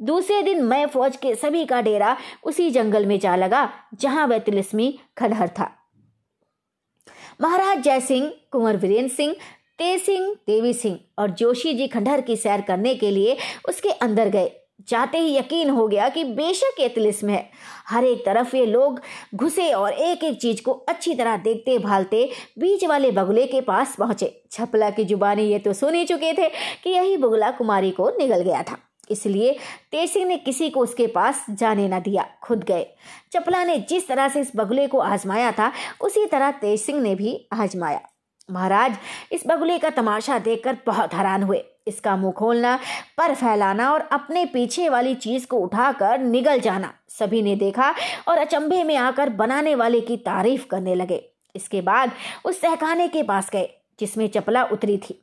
दूसरे 0.00 0.42
दिन 0.42 0.62
मैं 0.62 0.86
फौज 0.86 1.16
के 1.16 1.34
सभी 1.34 1.64
का 1.64 1.80
डेरा 1.80 2.16
उसी 2.44 2.70
जंगल 2.70 3.06
में 3.06 3.18
जा 3.18 3.36
लगा, 3.36 3.68
जहाँ 3.94 4.26
वह 4.26 4.38
तिलिस्मी 4.38 4.98
खंडहर 5.18 5.48
था। 5.48 5.70
महाराज 7.40 7.82
जय 7.82 8.00
सिंह 8.00 8.30
कुंवर 8.52 8.76
वीरेंद्र 8.76 9.14
सिंह, 9.14 9.34
तेज 9.78 10.00
सिंह, 10.02 10.32
देवी 10.46 10.72
सिंह 10.72 10.98
और 11.18 11.30
जोशी 11.30 11.74
जी 11.74 11.86
खंडहर 11.88 12.20
की 12.20 12.36
सैर 12.36 12.60
करने 12.60 12.94
के 12.94 13.10
लिए 13.10 13.36
उसके 13.68 13.90
अंदर 13.90 14.28
गए। 14.28 14.50
जाते 14.88 15.18
ही 15.18 15.36
यकीन 15.36 15.70
हो 15.70 15.86
गया 15.88 16.08
कि 16.08 16.24
बेशक 16.24 16.80
ये 16.80 16.88
तिलिस्म 16.88 17.28
है। 17.28 17.50
हर 17.88 18.04
एक 18.04 18.24
तरफ़ 18.26 18.56
ये 18.56 18.64
लोग 18.66 19.00
घुसे 19.34 19.70
और 19.72 19.92
एक 19.92 20.24
एक 20.24 20.40
चीज़ 20.40 20.62
को 20.62 20.72
अच्छी 20.88 21.14
तरह 21.14 21.36
देखते 21.36 21.78
भालते 21.78 22.28
बीच 22.58 22.84
वाले 22.84 23.10
बगुले 23.12 23.46
के 23.46 23.60
पास 23.60 23.96
पहुँचे। 23.98 24.34
छपला 24.50 24.90
की 24.90 25.04
जुबानी 25.04 25.42
ये 25.42 25.58
तो 25.58 25.72
सुन 25.72 25.94
ही 25.94 26.04
चुके 26.04 26.32
थे 26.32 26.48
कि 26.84 26.90
यही 26.90 27.16
बगुला 27.16 27.50
कुमारी 27.50 27.90
को 27.90 28.10
निगल 28.18 28.42
गया 28.42 28.62
था। 28.62 28.78
इसलिए 29.10 29.52
तेज 29.92 30.10
सिंह 30.10 30.26
ने 30.26 30.36
किसी 30.36 30.70
को 30.70 30.80
उसके 30.80 31.06
पास 31.06 31.44
जाने 31.50 31.88
न 31.88 32.00
दिया, 32.00 32.26
खुद 32.42 32.64
गए। 32.64 32.86
चपला 33.32 33.64
ने 33.64 33.78
जिस 33.78 34.08
तरह 34.08 34.28
से 34.28 34.40
इस 34.40 34.52
बगुले 34.56 34.86
को 34.86 34.98
आजमाया 34.98 35.52
था, 35.52 35.72
उसी 36.00 36.26
तरह 36.26 36.50
तेज 36.50 36.80
सिंह 36.80 37.00
ने 37.00 37.14
भी 37.14 37.48
आजमाया। 37.52 38.00
महाराज, 38.50 38.96
इस 39.32 39.42
बगुले 39.46 39.78
का 39.78 39.90
तमाशा 39.90 40.38
देखकर 40.38 40.76
बहुत 40.86 41.14
हैरान 41.14 41.42
हुए। 41.42 41.64
इसका 41.86 42.16
मुँह 42.16 42.32
खोलना, 42.32 42.78
पर 43.18 43.34
फैलाना 43.34 43.92
और 43.92 44.00
अपने 44.00 44.44
पीछे 44.44 44.88
वाली 44.88 45.14
चीज़ 45.14 45.46
को 45.46 45.56
उठाकर 45.56 46.18
निगल 46.18 46.60
जाना, 46.60 46.92
सभी 47.08 47.42
ने 47.42 47.56
देखा 47.56 47.94
और 48.28 48.38
अचंभे 48.38 48.82
में 48.84 48.96
आकर 48.96 49.28
बनाने 49.28 49.74
वाले 49.74 50.00
की 50.00 50.16
तारीफ़ 50.16 50.66
करने 50.66 50.94
लगे। 50.94 51.24
इसके 51.56 51.80
बाद 51.80 52.12
उस 52.44 52.60
सहकाने 52.60 53.08
के 53.08 53.22
पास 53.22 53.50
गए। 53.50 53.77
जिसमें 53.98 54.26
चपला 54.28 54.62
उतरी 54.64 54.96
थी। 54.98 55.14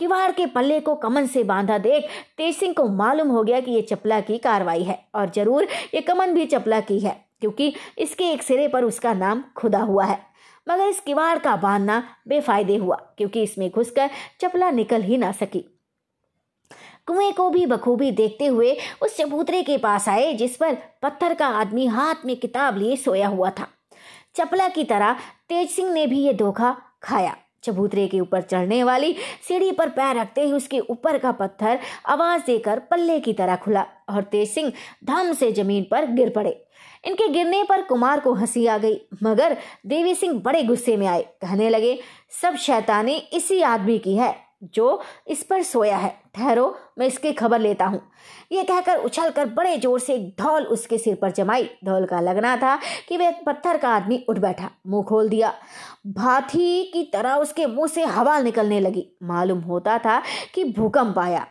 किवाड़ 0.00 0.30
के 0.32 0.46
पल्ले 0.46 0.80
को 0.80 0.94
कमन 0.96 1.26
से 1.26 1.42
बांधा 1.44 1.78
देख 1.78 2.08
तेज 2.38 2.56
सिंह 2.56 2.74
को 2.74 2.88
मालूम 2.88 3.28
हो 3.28 3.42
गया 3.42 3.60
कि 3.60 3.70
ये 3.70 3.82
चपला 3.82 4.20
की 4.20 4.38
कार्रवाई 4.38 4.82
है 4.82 4.98
और 5.14 5.30
ज़रूर 5.30 5.66
ये 5.94 6.00
कमन 6.00 6.34
भी 6.34 6.46
चपला 6.46 6.80
की 6.80 6.98
है, 7.00 7.16
क्योंकि 7.40 7.72
इसके 7.98 8.24
एक 8.24 8.42
सिरे 8.42 8.68
पर 8.68 8.84
उसका 8.84 9.12
नाम 9.14 9.44
खुदा 9.56 9.80
हुआ 9.80 10.04
है। 10.04 10.18
मगर 10.66 10.86
इस 10.86 11.00
किवाड़ 11.00 11.38
का 11.38 11.54
बांधना 11.56 12.02
बेफायदे 12.28 12.76
हुआ, 12.76 12.96
क्योंकि 13.18 13.42
इसमें 13.42 13.70
घुसकर 13.70 14.10
चपला 14.40 14.70
निकल 14.70 15.02
ही 15.02 15.16
ना 15.16 15.32
सकी। 15.32 15.64
कुएँ 17.06 17.32
को 17.32 17.48
भी 17.50 17.64
बखूबी 17.66 18.10
देखते 18.12 18.46
हुए 18.46 18.76
उस 19.02 19.16
चबूतरे 19.16 19.62
के 19.62 19.76
पास 19.78 20.08
आए, 20.08 20.32
जिस 20.34 20.56
पर 20.56 20.76
पत्थर 21.02 21.34
का 21.34 21.46
आदमी 21.48 21.86
हाथ 21.86 22.24
में 22.26 22.36
किताब 22.36 22.78
लिए 22.78 22.96
सोया 22.96 23.28
हुआ 23.28 23.50
था। 23.50 23.66
चपला 24.36 24.68
की 24.68 24.84
तरह 24.84 25.12
तेज 25.48 25.70
सिंह 25.70 25.92
ने 25.92 26.06
भी 26.06 26.20
ये 26.20 26.32
धोखा 26.34 26.76
खाया। 27.02 27.36
चबूतरे 27.62 28.06
के 28.08 28.20
ऊपर 28.20 28.42
चढ़ने 28.42 28.82
वाली 28.84 29.14
सीढ़ी 29.48 29.72
पर 29.72 29.88
पैर 29.88 30.16
रखते 30.16 30.40
ही 30.40 30.52
उसके 30.52 30.80
ऊपर 30.80 31.18
का 31.18 31.32
पत्थर 31.32 31.78
आवाज़ 32.06 32.42
देकर 32.46 32.78
पल्ले 32.78 33.20
की 33.20 33.32
तरह 33.32 33.56
खुला 33.56 33.86
और 34.08 34.22
तेज 34.22 34.48
सिंह 34.50 34.72
धम 35.04 35.32
से 35.32 35.52
ज़मीन 35.52 35.86
पर 35.90 36.06
गिर 36.06 36.30
पड़े। 36.30 36.64
इनके 37.04 37.28
गिरने 37.28 37.62
पर 37.62 37.82
कुमार 37.82 38.20
को 38.20 38.32
हँसी 38.34 38.66
आ 38.66 38.78
गई, 38.78 39.00
मगर 39.22 39.56
देवी 39.86 40.14
सिंह 40.14 40.40
बड़े 40.40 40.62
गुस्से 40.62 40.96
में 40.96 41.06
आए। 41.06 41.22
कहने 41.22 41.68
लगे, 41.68 41.98
सब 42.42 42.56
शैतानी 42.56 43.16
इसी 43.32 43.62
आदमी 43.62 43.98
की 43.98 44.16
है। 44.16 44.49
जो 44.64 45.00
इस 45.26 45.42
पर 45.42 45.62
सोया 45.62 45.96
है। 45.96 46.14
ठहरो, 46.34 46.76
मैं 46.98 47.06
इसकी 47.06 47.32
खबर 47.32 47.60
लेता 47.60 47.86
हूँ। 47.86 48.00
ये 48.52 48.62
कहकर 48.64 48.96
उछलकर 48.96 49.46
बड़े 49.46 49.76
ज़ोर 49.76 50.00
से 50.00 50.14
एक 50.14 50.34
ढोल 50.40 50.64
उसके 50.64 50.98
सिर 50.98 51.14
पर 51.14 51.30
जमाई। 51.30 51.68
ढोल 51.84 52.06
का 52.06 52.20
लगना 52.20 52.56
था 52.56 52.78
कि 53.08 53.16
वह 53.16 53.30
पत्थर 53.46 53.76
का 53.76 53.88
आदमी 53.88 54.24
उठ 54.28 54.38
बैठा। 54.38 54.70
मुँह 54.86 55.04
खोल 55.04 55.28
दिया। 55.28 55.52
भाथी 56.06 56.84
की 56.84 57.02
तरह 57.04 57.34
उसके 57.34 57.66
मुँह 57.66 57.86
से 57.86 58.04
हवा 58.04 58.38
निकलने 58.40 58.80
लगी। 58.80 59.06
मालूम 59.22 59.60
होता 59.60 59.98
था 59.98 60.22
कि 60.54 60.64
भूकंप 60.64 61.18
आया। 61.18 61.46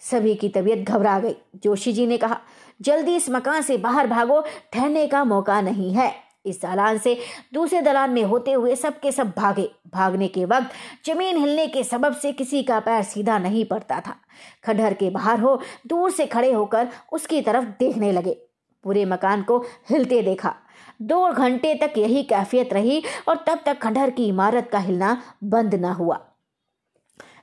सभी 0.00 0.34
की 0.34 0.48
तबीयत 0.48 0.88
घबरा 0.88 1.18
गई। 1.18 1.36
जोशी 1.56 1.92
जी 1.92 2.06
ने 2.06 2.16
कहा, 2.18 2.40
जल्दी 2.80 3.16
इस 3.16 3.28
मकान 3.30 3.62
से 3.62 3.76
बाहर 3.76 4.06
भागो। 4.06 4.40
ठहरने 4.72 5.06
का 5.06 5.24
मौका 5.24 5.60
नहीं 5.60 5.92
है। 5.92 6.27
इस 6.48 6.60
दालान 6.62 6.98
से 6.98 7.16
दूसरे 7.54 7.82
दलान 7.82 8.10
में 8.10 8.22
होते 8.22 8.52
हुए 8.52 8.74
सब 8.76 9.00
के 9.00 9.12
सब 9.12 9.32
भागे। 9.36 9.70
भागने 9.94 10.28
के 10.28 10.44
वक्त 10.44 11.06
ज़मीन 11.06 11.36
हिलने 11.36 11.66
के 11.66 11.84
सबब 11.84 12.16
से 12.16 12.32
किसी 12.32 12.62
का 12.62 12.80
पैर 12.80 13.02
सीधा 13.02 13.38
नहीं 13.38 13.64
पड़ता 13.64 14.00
था। 14.00 14.16
खंडहर 14.64 14.94
के 14.94 15.10
बाहर 15.10 15.40
हो, 15.40 15.60
दूर 15.86 16.10
से 16.10 16.26
खड़े 16.26 16.52
होकर 16.52 16.88
उसकी 17.12 17.42
तरफ़ 17.42 17.64
देखने 17.64 18.12
लगे। 18.12 18.36
पूरे 18.84 19.04
मकान 19.04 19.42
को 19.42 19.58
हिलते 19.90 20.22
देखा। 20.22 20.54
दो 21.02 21.32
घंटे 21.32 21.74
तक 21.74 21.98
यही 21.98 22.22
कैफियत 22.22 22.72
रही 22.72 23.02
और 23.28 23.44
तब 23.46 23.60
तक 23.66 23.78
खंडहर 23.78 24.10
की 24.10 24.28
इमारत 24.28 24.68
का 24.72 24.78
हिलना 24.78 25.22
बंद 25.44 25.74
न 25.74 25.84
हुआ। 25.84 26.16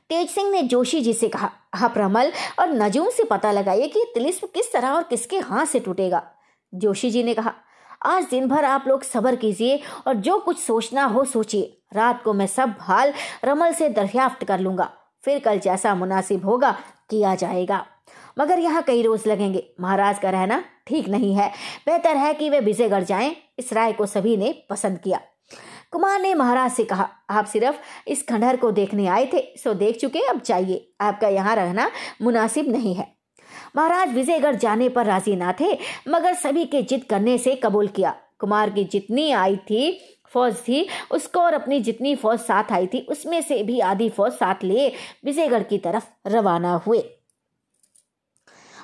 तेज 0.09 0.29
सिंह 0.29 0.51
ने 0.51 0.61
जोशी 0.63 1.01
जी 1.01 1.13
से 1.13 1.27
कहा 1.29 1.49
आप 1.73 1.93
रमल 1.97 2.31
और 2.59 2.69
नजूम 2.69 3.09
से 3.09 3.23
पता 3.23 3.51
लगाइए 3.51 3.87
कि 3.87 4.03
तिलिस्म 4.13 4.47
किस 4.47 4.71
तरह 4.73 4.89
और 4.89 5.03
किसके 5.03 5.39
हाथ 5.39 5.65
से 5.65 5.79
टूटेगा? 5.79 6.23
जोशी 6.73 7.11
जी 7.11 7.23
ने 7.23 7.33
कहा 7.33 7.53
आज 8.05 8.25
दिन 8.29 8.47
भर 8.47 8.65
आप 8.65 8.83
लोग 8.87 9.03
सबर 9.03 9.35
कीजिए 9.35 9.79
और 10.07 10.15
जो 10.15 10.37
कुछ 10.39 10.59
सोचना 10.59 11.03
हो 11.03 11.23
सोचिए। 11.25 11.81
रात 11.93 12.21
को 12.23 12.33
मैं 12.33 12.47
सब 12.47 12.75
हाल 12.79 13.13
रमल 13.45 13.71
से 13.71 13.89
दरियाफ्त 13.89 14.43
कर 14.43 14.59
लूँगा। 14.59 14.89
फिर 15.23 15.39
कल 15.39 15.59
जैसा 15.59 15.93
मुनासिब 15.95 16.45
होगा, 16.45 16.71
किया 17.09 17.33
जाएगा। 17.35 17.85
मगर 18.39 18.59
यहाँ 18.59 18.81
कई 18.83 19.01
रोज 19.01 19.27
लगेंगे। 19.27 19.63
महाराज 19.81 20.19
का 20.19 20.29
रहना 20.29 20.63
ठीक 20.87 21.07
नहीं 21.09 21.33
है। 21.35 21.49
बेहतर 21.85 22.17
है 22.17 22.33
कि 22.33 22.49
वे 22.49 22.59
विजयगढ़ 22.59 23.03
जाएँ। 23.03 23.35
इस 23.59 23.73
राय 23.73 23.93
को 23.93 24.05
सभी 24.05 24.37
ने 24.37 24.53
पसंद 24.69 24.99
किया। 24.99 25.19
कुमार 25.91 26.21
ने 26.21 26.33
महाराज 26.33 26.71
से 26.71 26.83
कहा, 26.83 27.09
आप 27.29 27.45
सिर्फ़ 27.45 27.75
इस 28.07 28.25
खंडहर 28.29 28.57
को 28.57 28.71
देखने 28.71 29.07
आए 29.07 29.29
थे, 29.33 29.41
सो 29.57 29.73
देख 29.73 29.97
चुके, 29.97 30.19
अब 30.19 30.39
चाहिए 30.39 30.93
आपका 31.01 31.27
यहाँ 31.27 31.55
रहना 31.55 31.89
मुनासिब 32.21 32.71
नहीं 32.71 32.95
है। 32.95 33.14
महाराज 33.75 34.13
विजयगढ़ 34.13 34.55
जाने 34.55 34.89
पर 34.89 35.05
राज़ी 35.05 35.35
ना 35.35 35.53
थे, 35.61 35.77
मगर 36.07 36.33
सभी 36.33 36.65
के 36.65 36.81
जिद 36.81 37.03
करने 37.03 37.37
से 37.37 37.55
कबूल 37.55 37.87
किया। 37.87 38.15
कुमार 38.39 38.69
की 38.69 38.83
जितनी 38.83 39.31
आई 39.31 39.55
थी 39.55 39.99
फौज 40.33 40.55
थी, 40.57 40.87
उसको 41.11 41.39
और 41.39 41.53
अपनी 41.53 41.79
जितनी 41.79 42.15
फौज 42.15 42.39
साथ 42.39 42.71
आई 42.71 42.87
थी, 42.87 42.99
उसमें 42.99 43.41
से 43.41 43.63
भी 43.63 43.79
आधी 43.79 44.09
फौज 44.09 44.31
साथ 44.31 44.63
लिए 44.63 44.91
विजयगढ़ 45.25 45.63
की 45.63 45.77
तरफ़ 45.77 46.07
रवाना 46.27 46.73
हुए। 46.87 46.99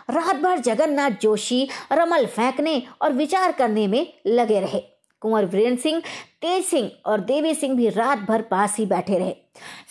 रात 0.10 0.36
भर 0.36 0.60
जगन्नाथ 0.60 1.12
जोशी, 1.22 1.68
रमल 1.92 2.26
फेंकने 2.26 2.82
और 3.02 3.14
विचार 3.14 3.52
करने 3.52 3.88
में 3.88 4.14
लगे 4.28 4.60
रहे। 4.60 4.80
कुंवर 5.22 5.46
वीरेंद्र 5.46 5.82
सिंह, 5.82 6.02
तेज 6.42 6.66
सिंह 6.66 6.92
और 7.06 7.20
देवी 7.20 7.54
सिंह 7.54 7.76
भी 7.76 7.90
रात 7.90 8.20
भर 8.20 8.42
पास 8.42 8.78
ही 8.78 8.86
बैठे 8.86 9.18
रहे। 9.18 9.36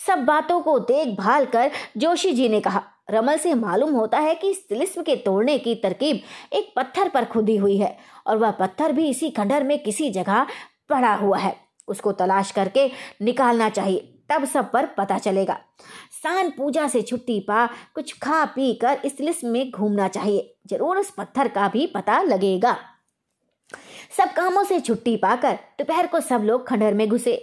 सब 0.07 0.25
बातों 0.25 0.61
को 0.61 0.79
देखभाल 0.79 1.45
कर 1.45 1.71
जोशी 1.97 2.31
जी 2.31 2.49
ने 2.49 2.59
कहा। 2.59 2.83
रमल 3.07 3.37
से 3.37 3.53
मालूम 3.53 3.93
होता 3.93 4.19
है 4.19 4.35
कि 4.35 4.49
इस 4.49 4.67
तिलिस्म 4.69 5.01
के 5.01 5.15
तोड़ने 5.15 5.57
की 5.57 5.75
तरकीब 5.75 6.21
एक 6.53 6.71
पत्थर 6.75 7.09
पर 7.09 7.25
खुदी 7.25 7.55
हुई 7.57 7.77
है 7.77 7.97
और 8.27 8.37
वह 8.37 8.51
पत्थर 8.51 8.91
भी 8.91 9.09
इसी 9.09 9.29
खंडर 9.29 9.63
में 9.63 9.77
किसी 9.83 10.09
जगह 10.09 10.45
पड़ा 10.89 11.13
हुआ 11.15 11.37
है। 11.37 11.55
उसको 11.87 12.11
तलाश 12.11 12.51
करके 12.51 12.89
निकालना 13.21 13.69
चाहिए, 13.69 13.99
तब 14.29 14.45
सब 14.45 14.71
पर 14.71 14.85
पता 14.97 15.17
चलेगा। 15.17 15.59
सान 16.23 16.49
पूजा 16.49 16.87
से 16.87 17.01
छुट्टी 17.01 17.39
पा 17.39 17.65
कुछ 17.95 18.13
खा 18.19 18.43
पी 18.45 18.73
कर 18.73 19.01
इस 19.05 19.19
लिस्ट 19.19 19.43
में 19.43 19.71
घूमना 19.71 20.07
चाहिए। 20.07 20.53
ज़रूर 20.67 20.97
उस 20.97 21.09
पत्थर 21.09 21.47
का 21.47 21.67
भी 21.67 21.85
पता 21.87 22.21
लगेगा। 22.21 22.77
सब 24.11 24.33
कामों 24.33 24.63
से 24.63 24.79
छुट्टी 24.79 25.15
पाकर 25.17 25.53
दोपहर 25.79 26.07
को 26.07 26.19
सब 26.19 26.43
लोग 26.43 26.65
खंडर 26.67 26.93
में 26.93 27.07
घुसे। 27.09 27.35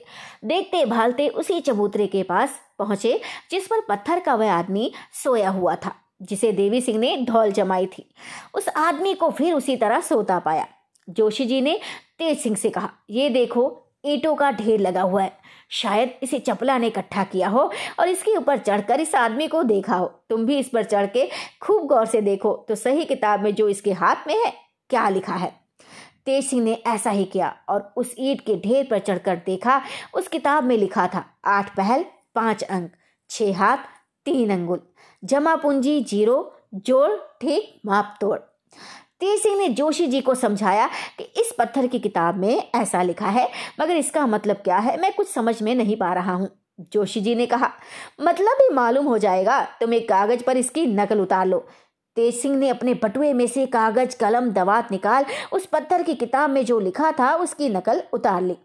देखते 0.44 0.84
भालते 0.84 1.28
उसी 1.28 1.60
चबूतरे 1.60 2.06
के 2.06 2.22
पास 2.22 2.58
पहुँचे, 2.78 3.20
जिस 3.50 3.66
पर 3.66 3.80
पत्थर 3.88 4.20
का 4.20 4.34
वह 4.34 4.52
आदमी 4.52 4.92
सोया 5.14 5.50
हुआ 5.50 5.74
था, 5.76 5.94
जिसे 6.22 6.52
देवी 6.52 6.80
सिंह 6.80 6.98
ने 6.98 7.16
ढोल 7.24 7.52
जमाई 7.52 7.86
थी। 7.88 8.08
उस 8.54 8.68
आदमी 8.68 9.14
को 9.14 9.30
फिर 9.30 9.54
उसी 9.54 9.76
तरह 9.76 10.00
सोता 10.00 10.38
पाया। 10.38 10.66
जोशी 11.08 11.44
जी 11.46 11.60
ने 11.60 11.78
तेज 12.18 12.38
सिंह 12.38 12.56
से 12.56 12.70
कहा, 12.70 12.90
ये 13.10 13.28
देखो, 13.30 13.84
ईटों 14.06 14.34
का 14.34 14.50
ढेर 14.50 14.80
लगा 14.80 15.02
हुआ 15.02 15.22
है। 15.22 15.36
शायद 15.70 16.10
इसे 16.22 16.38
चपला 16.38 16.76
ने 16.78 16.86
इकट्ठा 16.86 17.24
किया 17.24 17.48
हो 17.48 17.60
और 18.00 18.08
इसके 18.08 18.36
ऊपर 18.36 18.58
चढ़कर 18.58 19.00
इस 19.00 19.14
आदमी 19.14 19.48
को 19.48 19.62
देखा 19.62 19.96
हो। 19.96 20.06
तुम 20.30 20.44
भी 20.46 20.58
इस 20.58 20.68
पर 20.68 20.84
चढ़ 20.84 21.06
के 21.06 21.28
खूब 21.62 21.86
गौर 21.86 22.06
से 22.06 22.20
देखो 22.20 22.52
तो 22.68 22.74
सही 22.74 23.04
किताब 23.04 23.42
में 23.42 23.54
जो 23.54 23.68
इसके 23.68 23.92
हाथ 23.92 24.26
में 24.26 24.34
है, 24.36 24.52
क्या 24.90 25.08
लिखा 25.08 25.34
है? 25.34 25.52
तेज 26.28 26.44
सिंह 26.44 26.62
ने 26.64 26.72
ऐसा 26.86 27.10
ही 27.10 27.24
किया 27.24 27.54
और 27.68 27.92
उस 27.96 28.14
ईट 28.18 28.40
के 28.40 28.54
ढेर 28.60 28.86
पर 28.90 28.98
चढ़कर 28.98 29.36
देखा, 29.46 29.80
उस 30.14 30.28
किताब 30.28 30.64
में 30.64 30.76
लिखा 30.76 31.06
था, 31.06 31.24
आठ 31.46 31.74
पहल, 31.76 32.04
पाँच 32.34 32.62
अंक, 32.62 32.90
छह 33.30 33.56
हाथ, 33.58 33.76
तीन 34.26 34.50
अंगुल। 34.50 34.80
जमा 35.22 35.54
पूंजी 35.56 36.00
ज़ीरो, 36.02 36.36
जोड़, 36.74 37.10
ठीक, 37.40 37.80
माप, 37.86 38.16
तोड़। 38.20 38.38
तेज 39.20 39.40
सिंह 39.42 39.56
ने 39.58 39.68
जोशी 39.70 40.06
जी 40.06 40.20
को 40.20 40.34
समझाया 40.34 40.86
कि 41.18 41.24
इस 41.40 41.54
पत्थर 41.58 41.86
की 41.86 41.98
किताब 41.98 42.36
में 42.36 42.70
ऐसा 42.74 43.02
लिखा 43.02 43.28
है, 43.28 43.48
मगर 43.80 43.96
इसका 43.96 44.26
मतलब 44.26 44.56
क्या 44.56 44.78
है, 44.78 45.00
मैं 45.00 45.12
कुछ 45.12 45.28
समझ 45.28 45.60
में 45.62 45.74
नहीं 45.74 45.96
पा 45.96 46.12
रहा 46.12 46.34
हूँ। 46.34 46.50
जोशी 46.92 47.20
जी 47.20 47.34
ने 47.34 47.46
कहा 47.46 47.70
मतलब 48.20 48.58
ही 48.60 48.68
मालूम 48.74 49.06
हो 49.06 49.18
जाएगा, 49.18 49.60
तुम 49.80 49.94
एक 49.94 50.08
कागज़ 50.08 50.42
पर 50.44 50.56
इसकी 50.56 50.86
नकल 50.86 51.20
उतार 51.20 51.46
लो। 51.46 51.66
तेज 52.18 52.34
सिंह 52.34 52.56
ने 52.56 52.68
अपने 52.68 52.94
बटुए 52.94 53.32
में 53.32 53.46
से 53.46 53.66
कागज़, 53.66 54.16
कलम 54.16 54.50
दवात 54.50 54.92
निकाल, 54.92 55.24
उस 55.52 55.66
पत्थर 55.66 56.02
की 56.02 56.14
किताब 56.14 56.50
में 56.50 56.64
जो 56.64 56.80
लिखा 56.80 57.12
था, 57.12 57.34
उसकी 57.34 57.68
नकल 57.68 58.02
उतार 58.12 58.42
ली। 58.42 58.56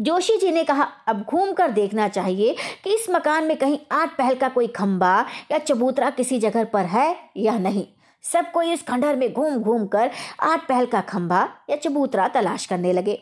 जोशी 0.00 0.36
जी 0.36 0.50
ने 0.50 0.64
कहा, 0.64 0.82
अब 0.82 1.24
घूम 1.30 1.52
कर 1.52 1.70
देखना 1.70 2.08
चाहिए 2.08 2.56
कि 2.84 2.94
इस 2.94 3.06
मकान 3.10 3.44
में 3.44 3.56
कहीं 3.56 3.78
आठ 3.92 4.16
पहल 4.18 4.34
का 4.34 4.48
कोई 4.48 4.66
खंबा 4.66 5.26
या 5.50 5.58
चबूतरा 5.58 6.10
किसी 6.10 6.38
जगह 6.38 6.64
पर 6.64 6.84
है 6.84 7.16
या 7.36 7.58
नहीं। 7.58 7.86
सब 8.24 8.50
कोई 8.52 8.72
इस 8.72 8.82
खंडहर 8.82 9.16
में 9.16 9.32
घूम 9.32 9.56
घूम 9.56 9.86
कर 9.86 10.10
आठ 10.40 10.68
पहल 10.68 10.86
का 10.86 11.00
खंभा 11.00 11.48
या 11.70 11.76
चबूतरा 11.76 12.28
तलाश 12.28 12.66
करने 12.66 12.92
लगे। 12.92 13.20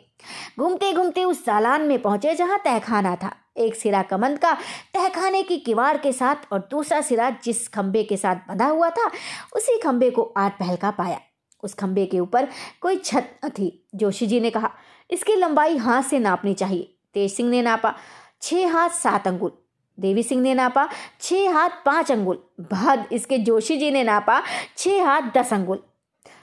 घूमते 0.59 0.93
घूमते 0.93 1.25
उस 1.25 1.45
सालान 1.45 1.83
में 1.83 2.03
पहुँचे 2.03 2.35
जहाँ 2.35 2.59
तहखाना 2.65 3.17
था। 3.17 3.35
एक 3.59 3.75
सिरा 3.75 4.03
कमंद 4.03 4.39
का, 4.39 4.53
तहखाने 4.95 5.43
की 5.43 5.57
किवाड़ 5.57 5.97
के 5.97 6.13
साथ 6.13 6.53
और 6.53 6.69
दूसरा 6.71 7.01
सिरा 7.01 7.31
जिस 7.31 7.69
खंबे 7.69 8.03
के 8.03 8.17
साथ 8.17 8.37
बंधा 8.37 8.67
हुआ 8.67 8.91
था, 8.91 9.11
उसी 9.57 9.79
खंबे 9.79 10.11
को 10.11 10.35
आठ 10.37 10.59
पहल 10.59 10.77
का 10.77 10.91
पाया। 10.91 11.21
उस 11.63 11.75
खंबे 11.75 12.07
के 12.07 12.21
ऊपर 12.21 12.49
कोई 12.81 12.97
छत 12.97 13.31
न 13.45 13.49
थी, 13.49 13.87
जोशी 13.95 14.27
जी 14.27 14.41
ने 14.41 14.51
कहा, 14.51 14.71
इसकी 15.11 15.35
लंबाई 15.35 15.77
हाथ 15.77 16.03
से 16.03 16.19
नापनी 16.19 16.55
चाहिए। 16.55 16.95
तेज 17.15 17.33
सिंह 17.33 17.51
ने 17.51 17.63
नापा, 17.63 17.95
छह 18.43 18.73
हाथ 18.73 18.89
सात 18.89 19.27
अंगुल। 19.29 19.53
देवी 19.99 20.23
सिंह 20.23 20.43
ने 20.43 20.55
नापा, 20.55 20.89
छह 21.21 21.53
हाथ 21.53 21.71
पाँच 21.87 22.13
अंगुल। 22.13 22.39
बाद 22.61 23.09
इसके 23.13 23.39
जोशी 23.39 23.77
जी 23.77 23.91
ने 23.91 24.05
नापा, 24.05 24.43
छह 24.77 25.05
हाथ 25.05 25.23
दस 25.37 25.53
अंगुल। 25.53 25.83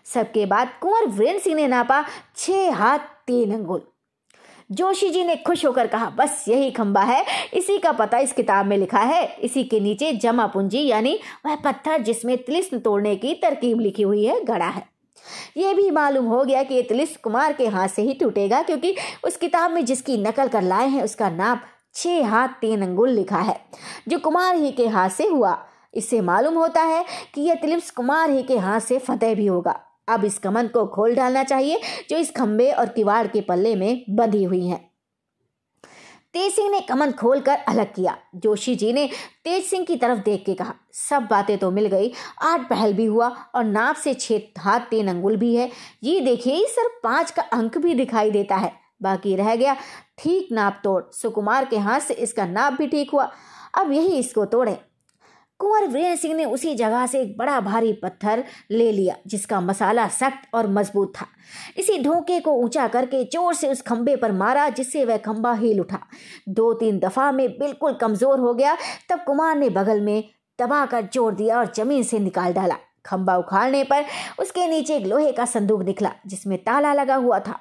सबके 0.05 0.45
बाद 0.45 0.69
कुंवर 0.81 1.05
वीरेंद्र 1.05 1.43
सिंह 1.43 1.55
ने 1.55 1.67
नापा, 1.67 2.05
छह 2.35 2.75
हाथ 2.75 2.99
तीन 3.27 3.53
अंगुल। 3.53 3.81
जोशी 4.69 5.09
जी 5.09 5.23
ने 5.23 5.35
खुश 5.37 5.65
होकर 5.65 5.87
कहा, 5.87 6.09
बस 6.09 6.45
यही 6.47 6.71
खंबा 6.71 7.01
है। 7.01 7.23
इसी 7.53 7.77
का 7.77 7.91
पता 7.91 8.17
इस 8.17 8.33
किताब 8.33 8.65
में 8.65 8.77
लिखा 8.77 8.99
है। 8.99 9.25
इसी 9.35 9.63
के 9.63 9.79
नीचे 9.79 10.11
जमा 10.13 10.47
पूंजी 10.47 10.85
यानी 10.85 11.19
वह 11.45 11.55
पत्थर 11.55 12.01
जिसमें 12.01 12.37
तिलिस्म 12.37 12.79
तोड़ने 12.79 13.15
की 13.15 13.33
तरकीब 13.33 13.79
लिखी 13.79 14.03
हुई 14.03 14.25
है, 14.25 14.43
गड़ा 14.43 14.67
है। 14.67 14.87
ये 15.57 15.73
भी 15.73 15.89
मालूम 15.91 16.25
हो 16.25 16.43
गया 16.43 16.63
कि 16.63 16.75
ये 16.75 16.81
तिलिस्म 16.81 17.19
कुमार 17.23 17.53
के 17.53 17.67
हाथ 17.67 17.87
से 17.87 18.01
ही 18.01 18.13
टूटेगा 18.13 18.61
क्योंकि 18.61 18.95
उस 19.23 19.37
किताब 19.37 19.71
में 19.71 19.83
जिसकी 19.85 20.17
नकल 20.17 20.47
कर 20.47 20.61
लाए 20.61 20.87
हैं, 20.87 21.03
उसका 21.03 21.29
नाम 21.29 21.59
छह 21.93 22.27
हाथ 22.27 22.47
तीन 22.61 22.81
अंगुल 22.81 23.09
लिखा 23.09 23.39
है, 23.39 23.59
जो 24.07 24.19
कुमार 24.19 24.55
ही 24.55 24.71
के 24.71 24.87
हाथ 24.87 25.09
से 25.09 25.27
हुआ। 25.27 25.57
इससे 25.93 26.21
मालूम 26.21 26.53
होता 26.53 26.81
है 26.81 27.03
कि 27.33 27.41
यह 27.41 27.55
तिलिप्स 27.55 27.91
कुमार 27.91 28.29
ही 28.29 28.43
के 28.43 28.57
हाथ 28.57 28.79
से 28.79 28.97
फतेह 28.99 29.35
भी 29.35 29.45
होगा। 29.45 29.79
अब 30.07 30.25
इस 30.25 30.37
कमन 30.39 30.67
को 30.67 30.85
खोल 30.85 31.15
डालना 31.15 31.43
चाहिए, 31.43 31.79
जो 32.09 32.17
इस 32.17 32.31
खंबे 32.31 32.71
और 32.71 32.89
किवाड़ 32.89 33.25
के 33.27 33.41
पल्ले 33.41 33.75
में 33.75 34.03
बंधी 34.09 34.43
हुई 34.43 34.67
है। 34.67 34.83
तेज 36.33 36.53
सिंह 36.53 36.69
ने 36.69 36.79
कमन 36.79 37.11
खोलकर 37.11 37.57
अलग 37.59 37.93
किया। 37.93 38.17
जोशी 38.35 38.75
जी 38.75 38.91
ने 38.93 39.07
तेज 39.43 39.63
सिंह 39.65 39.85
की 39.85 39.95
तरफ़ 39.95 40.19
देख 40.19 40.43
के 40.45 40.53
कहा, 40.53 40.73
सब 40.93 41.27
बातें 41.29 41.57
तो 41.57 41.69
मिल 41.71 41.85
गई। 41.87 42.11
आठ 42.41 42.67
पहल 42.69 42.93
भी 42.93 43.05
हुआ 43.05 43.27
और 43.55 43.63
नाप 43.63 43.95
से 43.95 44.13
छह 44.13 44.61
हाथ 44.61 44.79
तीन 44.79 45.07
अंगुल 45.07 45.37
भी 45.37 45.55
है। 45.55 45.69
ये 46.03 46.19
देखिए 46.19 46.65
सर 46.67 46.89
पाँच 47.03 47.31
का 47.31 47.41
अंक 47.43 47.77
भी 47.77 47.93
दिखाई 47.93 48.31
देता 48.31 48.55
है। 48.55 48.71
बाकी 49.01 49.35
रह 49.35 49.55
गया 49.55 49.75
ठीक 50.17 50.51
नाप 50.51 50.81
तोड़। 50.83 51.01
सुकुमार 51.13 51.65
के 51.65 51.77
हाथ 51.77 51.99
से 51.99 52.13
इसका 52.13 52.45
नाप 52.45 52.73
भी 52.73 52.87
ठीक 52.87 53.11
हुआ। 53.11 53.29
अब 53.75 53.91
यही 53.91 54.17
इसको 54.19 54.45
तोड़े। 54.45 54.77
कुंवर 55.59 55.85
वीरेंद्र 55.87 56.15
सिंह 56.15 56.33
ने 56.35 56.45
उसी 56.45 56.73
जगह 56.75 57.05
से 57.07 57.21
एक 57.21 57.37
बड़ा 57.37 57.59
भारी 57.61 57.91
पत्थर 57.93 58.43
ले 58.71 58.91
लिया, 58.91 59.15
जिसका 59.27 59.59
मसाला 59.61 60.07
सख्त 60.09 60.47
और 60.53 60.67
मज़बूत 60.67 61.13
था। 61.15 61.25
इसी 61.77 61.97
ढोके 62.03 62.39
को 62.39 62.51
ऊँचा 62.53 62.87
करके 62.87 63.23
ज़ोर 63.23 63.53
से 63.53 63.67
उस 63.67 63.81
खंबे 63.81 64.15
पर 64.15 64.31
मारा, 64.31 64.67
जिससे 64.69 65.05
वह 65.05 65.17
खंबा 65.17 65.53
हिल 65.53 65.79
उठा। 65.79 65.99
दो 66.49 66.73
तीन 66.73 66.99
दफ़ा 66.99 67.31
में 67.31 67.47
बिल्कुल 67.59 67.93
कमज़ोर 67.93 68.39
हो 68.39 68.53
गया, 68.53 68.75
तब 69.09 69.23
कुमार 69.23 69.55
ने 69.57 69.69
बगल 69.69 70.01
में 70.01 70.23
दबाकर 70.59 71.07
ज़ोर 71.13 71.33
दिया 71.33 71.57
और 71.59 71.71
ज़मीन 71.75 72.03
से 72.03 72.19
निकाल 72.19 72.53
डाला। 72.53 72.75
खंबा 73.05 73.35
उखाड़ने 73.37 73.83
पर 73.83 74.05
उसके 74.39 74.67
नीचे 74.67 74.95
एक 74.97 75.05
लोहे 75.05 75.31
का 75.31 75.45
संदूक 75.45 75.81
निकला, 75.83 76.11
जिसमें 76.27 76.57
ताला 76.59 76.93
लगा 76.93 77.15
हुआ 77.15 77.39
था। 77.39 77.59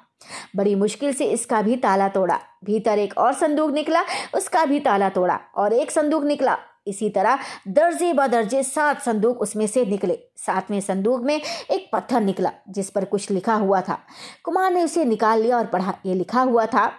बड़ी 0.55 0.75
मुश्किल 0.75 1.13
से 1.13 1.25
इसका 1.25 1.61
भी 1.61 1.75
ताला 1.77 2.07
तोड़ा। 2.09 2.39
भीतर 2.65 2.99
एक 2.99 3.17
और 3.17 3.33
संदूक 3.33 3.71
निकला, 3.71 4.03
उसका 4.35 4.65
भी 4.65 4.79
ताला 4.79 5.09
तोड़ा 5.09 5.39
और 5.55 5.73
एक 5.73 5.91
संदूक 5.91 6.23
निकला। 6.23 6.57
इसी 6.87 7.09
तरह 7.09 7.39
दर्जे 7.67 8.11
ब 8.13 8.27
दर्जे 8.27 8.63
सात 8.63 9.01
संदूक 9.01 9.41
उसमें 9.41 9.65
से 9.67 9.85
निकले। 9.85 10.17
सातवें 10.37 10.79
संदूक 10.81 11.21
में 11.21 11.35
एक 11.35 11.89
पत्थर 11.93 12.21
निकला, 12.21 12.51
जिस 12.69 12.89
पर 12.89 13.05
कुछ 13.05 13.29
लिखा 13.31 13.53
हुआ 13.55 13.81
था। 13.81 13.97
कुमार 14.43 14.71
ने 14.71 14.83
उसे 14.83 15.05
निकाल 15.05 15.41
लिया 15.41 15.57
और 15.57 15.65
पढ़ा। 15.65 15.93
ये 16.05 16.13
लिखा 16.13 16.41
हुआ 16.41 16.65
था, 16.65 16.91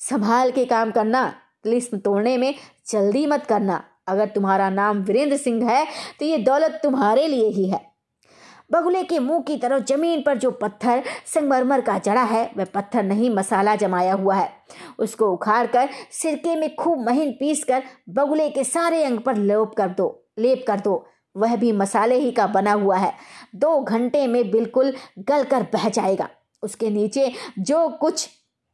संभाल 0.00 0.50
के 0.50 0.64
काम 0.64 0.90
करना 0.90 1.26
क्लिस्म 1.62 1.98
तोड़ने 1.98 2.36
में 2.38 2.54
जल्दी 2.88 3.26
मत 3.26 3.46
करना। 3.46 3.82
अगर 4.08 4.28
तुम्हारा 4.28 4.68
नाम 4.70 5.02
वीरेंद्र 5.02 5.36
सिंह 5.36 5.68
है 5.70 5.86
तो 6.20 6.24
ये 6.24 6.38
दौलत 6.38 6.80
तुम्हारे 6.82 7.26
लिए 7.28 7.48
ही 7.48 7.68
है। 7.70 7.89
बगुले 8.72 9.02
के 9.04 9.18
मुँह 9.18 9.40
की 9.42 9.56
तरफ़ 9.56 9.84
ज़मीन 9.84 10.22
पर 10.22 10.38
जो 10.38 10.50
पत्थर 10.50 11.02
संगमरमर 11.26 11.80
का 11.80 11.98
जड़ा 11.98 12.22
है, 12.22 12.50
वह 12.56 12.64
पत्थर 12.64 13.02
नहीं, 13.02 13.30
मसाला 13.30 13.76
जमाया 13.76 14.14
हुआ 14.14 14.34
है। 14.34 14.52
उसको 14.98 15.32
उखाड़ 15.32 15.66
कर 15.66 15.88
सिरके 16.12 16.56
में 16.56 16.76
खूब 16.76 17.06
महीन 17.06 17.32
पीस 17.32 17.64
कर 17.64 17.82
बगुले 18.08 18.48
के 18.48 18.64
सारे 18.64 19.04
अंग 19.04 19.18
पर 19.18 19.36
लेप 19.36 19.72
कर 19.76 19.88
दो, 19.88 20.24
लेप 20.38 20.64
कर 20.66 20.80
दो। 20.80 21.06
वह 21.36 21.56
भी 21.56 21.72
मसाले 21.72 22.14
ही 22.14 22.30
का 22.30 22.46
बना 22.46 22.72
हुआ 22.72 22.96
है। 22.96 23.12
दो 23.54 23.80
घंटे 23.80 24.26
में 24.26 24.50
बिल्कुल 24.50 24.94
गल 25.18 25.44
कर 25.44 25.62
बह 25.62 25.88
जाएगा। 25.88 26.28
उसके 26.62 26.90
नीचे 26.90 27.32
जो 27.58 27.88
कुछ 27.88 28.28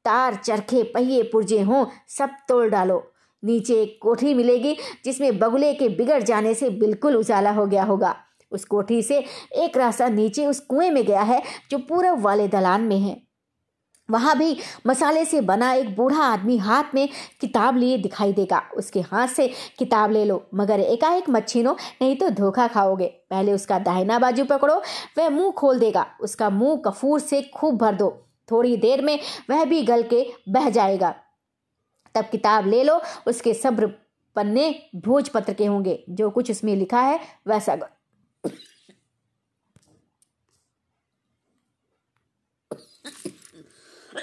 तार, 0.04 0.34
चरखे, 0.34 0.82
पहिए, 0.82 1.22
पुर्जे 1.22 1.60
हों, 1.60 1.86
सब 2.08 2.30
तोड़ 2.48 2.68
डालो। 2.68 3.12
नीचे 3.44 3.82
एक 3.82 3.98
कोठरी 4.02 4.34
मिलेगी, 4.34 4.76
जिसमें 5.04 5.38
बगुले 5.38 5.74
के 5.74 5.88
बिगड़ 5.88 6.22
जाने 6.22 6.54
से 6.54 6.70
बिल्कुल 6.70 7.16
उजाला 7.16 7.50
हो 7.50 7.66
गया 7.66 7.84
होगा। 7.84 8.16
उस 8.52 8.64
कोठी 8.64 9.02
से 9.02 9.24
एक 9.52 9.76
रास्ता 9.76 10.08
नीचे 10.08 10.46
उस 10.46 10.60
कुएँ 10.60 10.90
में 10.90 11.04
गया 11.04 11.22
है, 11.22 11.42
जो 11.70 11.78
पूरब 11.78 12.20
वाले 12.20 12.48
दलान 12.48 12.80
में 12.80 12.98
है। 12.98 13.26
वहाँ 14.10 14.38
भी 14.38 14.56
मसाले 14.86 15.24
से 15.24 15.40
बना 15.40 15.72
एक 15.72 15.96
बूढ़ा 15.96 16.22
आदमी 16.22 16.56
हाथ 16.56 16.84
में 16.94 17.08
किताब 17.40 17.76
लिए 17.76 17.98
दिखाई 17.98 18.32
देगा। 18.32 18.62
उसके 18.76 19.00
हाथ 19.00 19.28
से 19.28 19.48
किताब 19.78 20.10
ले 20.10 20.24
लो, 20.24 20.46
मगर 20.54 20.80
एकाएक 20.80 21.28
मत 21.28 21.48
छीनो 21.48 21.76
नहीं 22.02 22.16
तो 22.16 22.28
धोखा 22.30 22.68
खाओगे। 22.68 23.06
पहले 23.06 23.52
उसका 23.52 23.78
दाहिना 23.78 24.18
बाजू 24.18 24.44
पकड़ो, 24.44 24.82
वह 25.18 25.28
मुँह 25.28 25.50
खोल 25.50 25.78
देगा। 25.78 26.06
उसका 26.20 26.50
मुँह 26.50 26.82
कफूर 26.86 27.20
से 27.20 27.42
खूब 27.42 27.76
भर 27.76 27.94
दो। 27.94 28.26
थोड़ी 28.50 28.76
देर 28.76 29.02
में 29.02 29.18
वह 29.50 29.64
भी 29.64 29.82
गल 29.82 30.02
के 30.02 30.32
बह 30.48 30.70
जाएगा। 30.70 31.14
तब 32.14 32.24
किताब 32.24 32.66
ले 32.66 32.82
लो, 32.84 33.00
उसके 33.26 33.54
सब्र 33.54 33.86
पन्ने 34.36 34.82
भोजपत्र 34.96 35.52
के 35.52 35.66
होंगे। 35.66 36.04
जो 36.10 36.30
कुछ 36.30 36.50
उसमें 36.50 36.76
लिखा 36.76 37.00
है 37.00 37.20
वैसा 37.46 37.76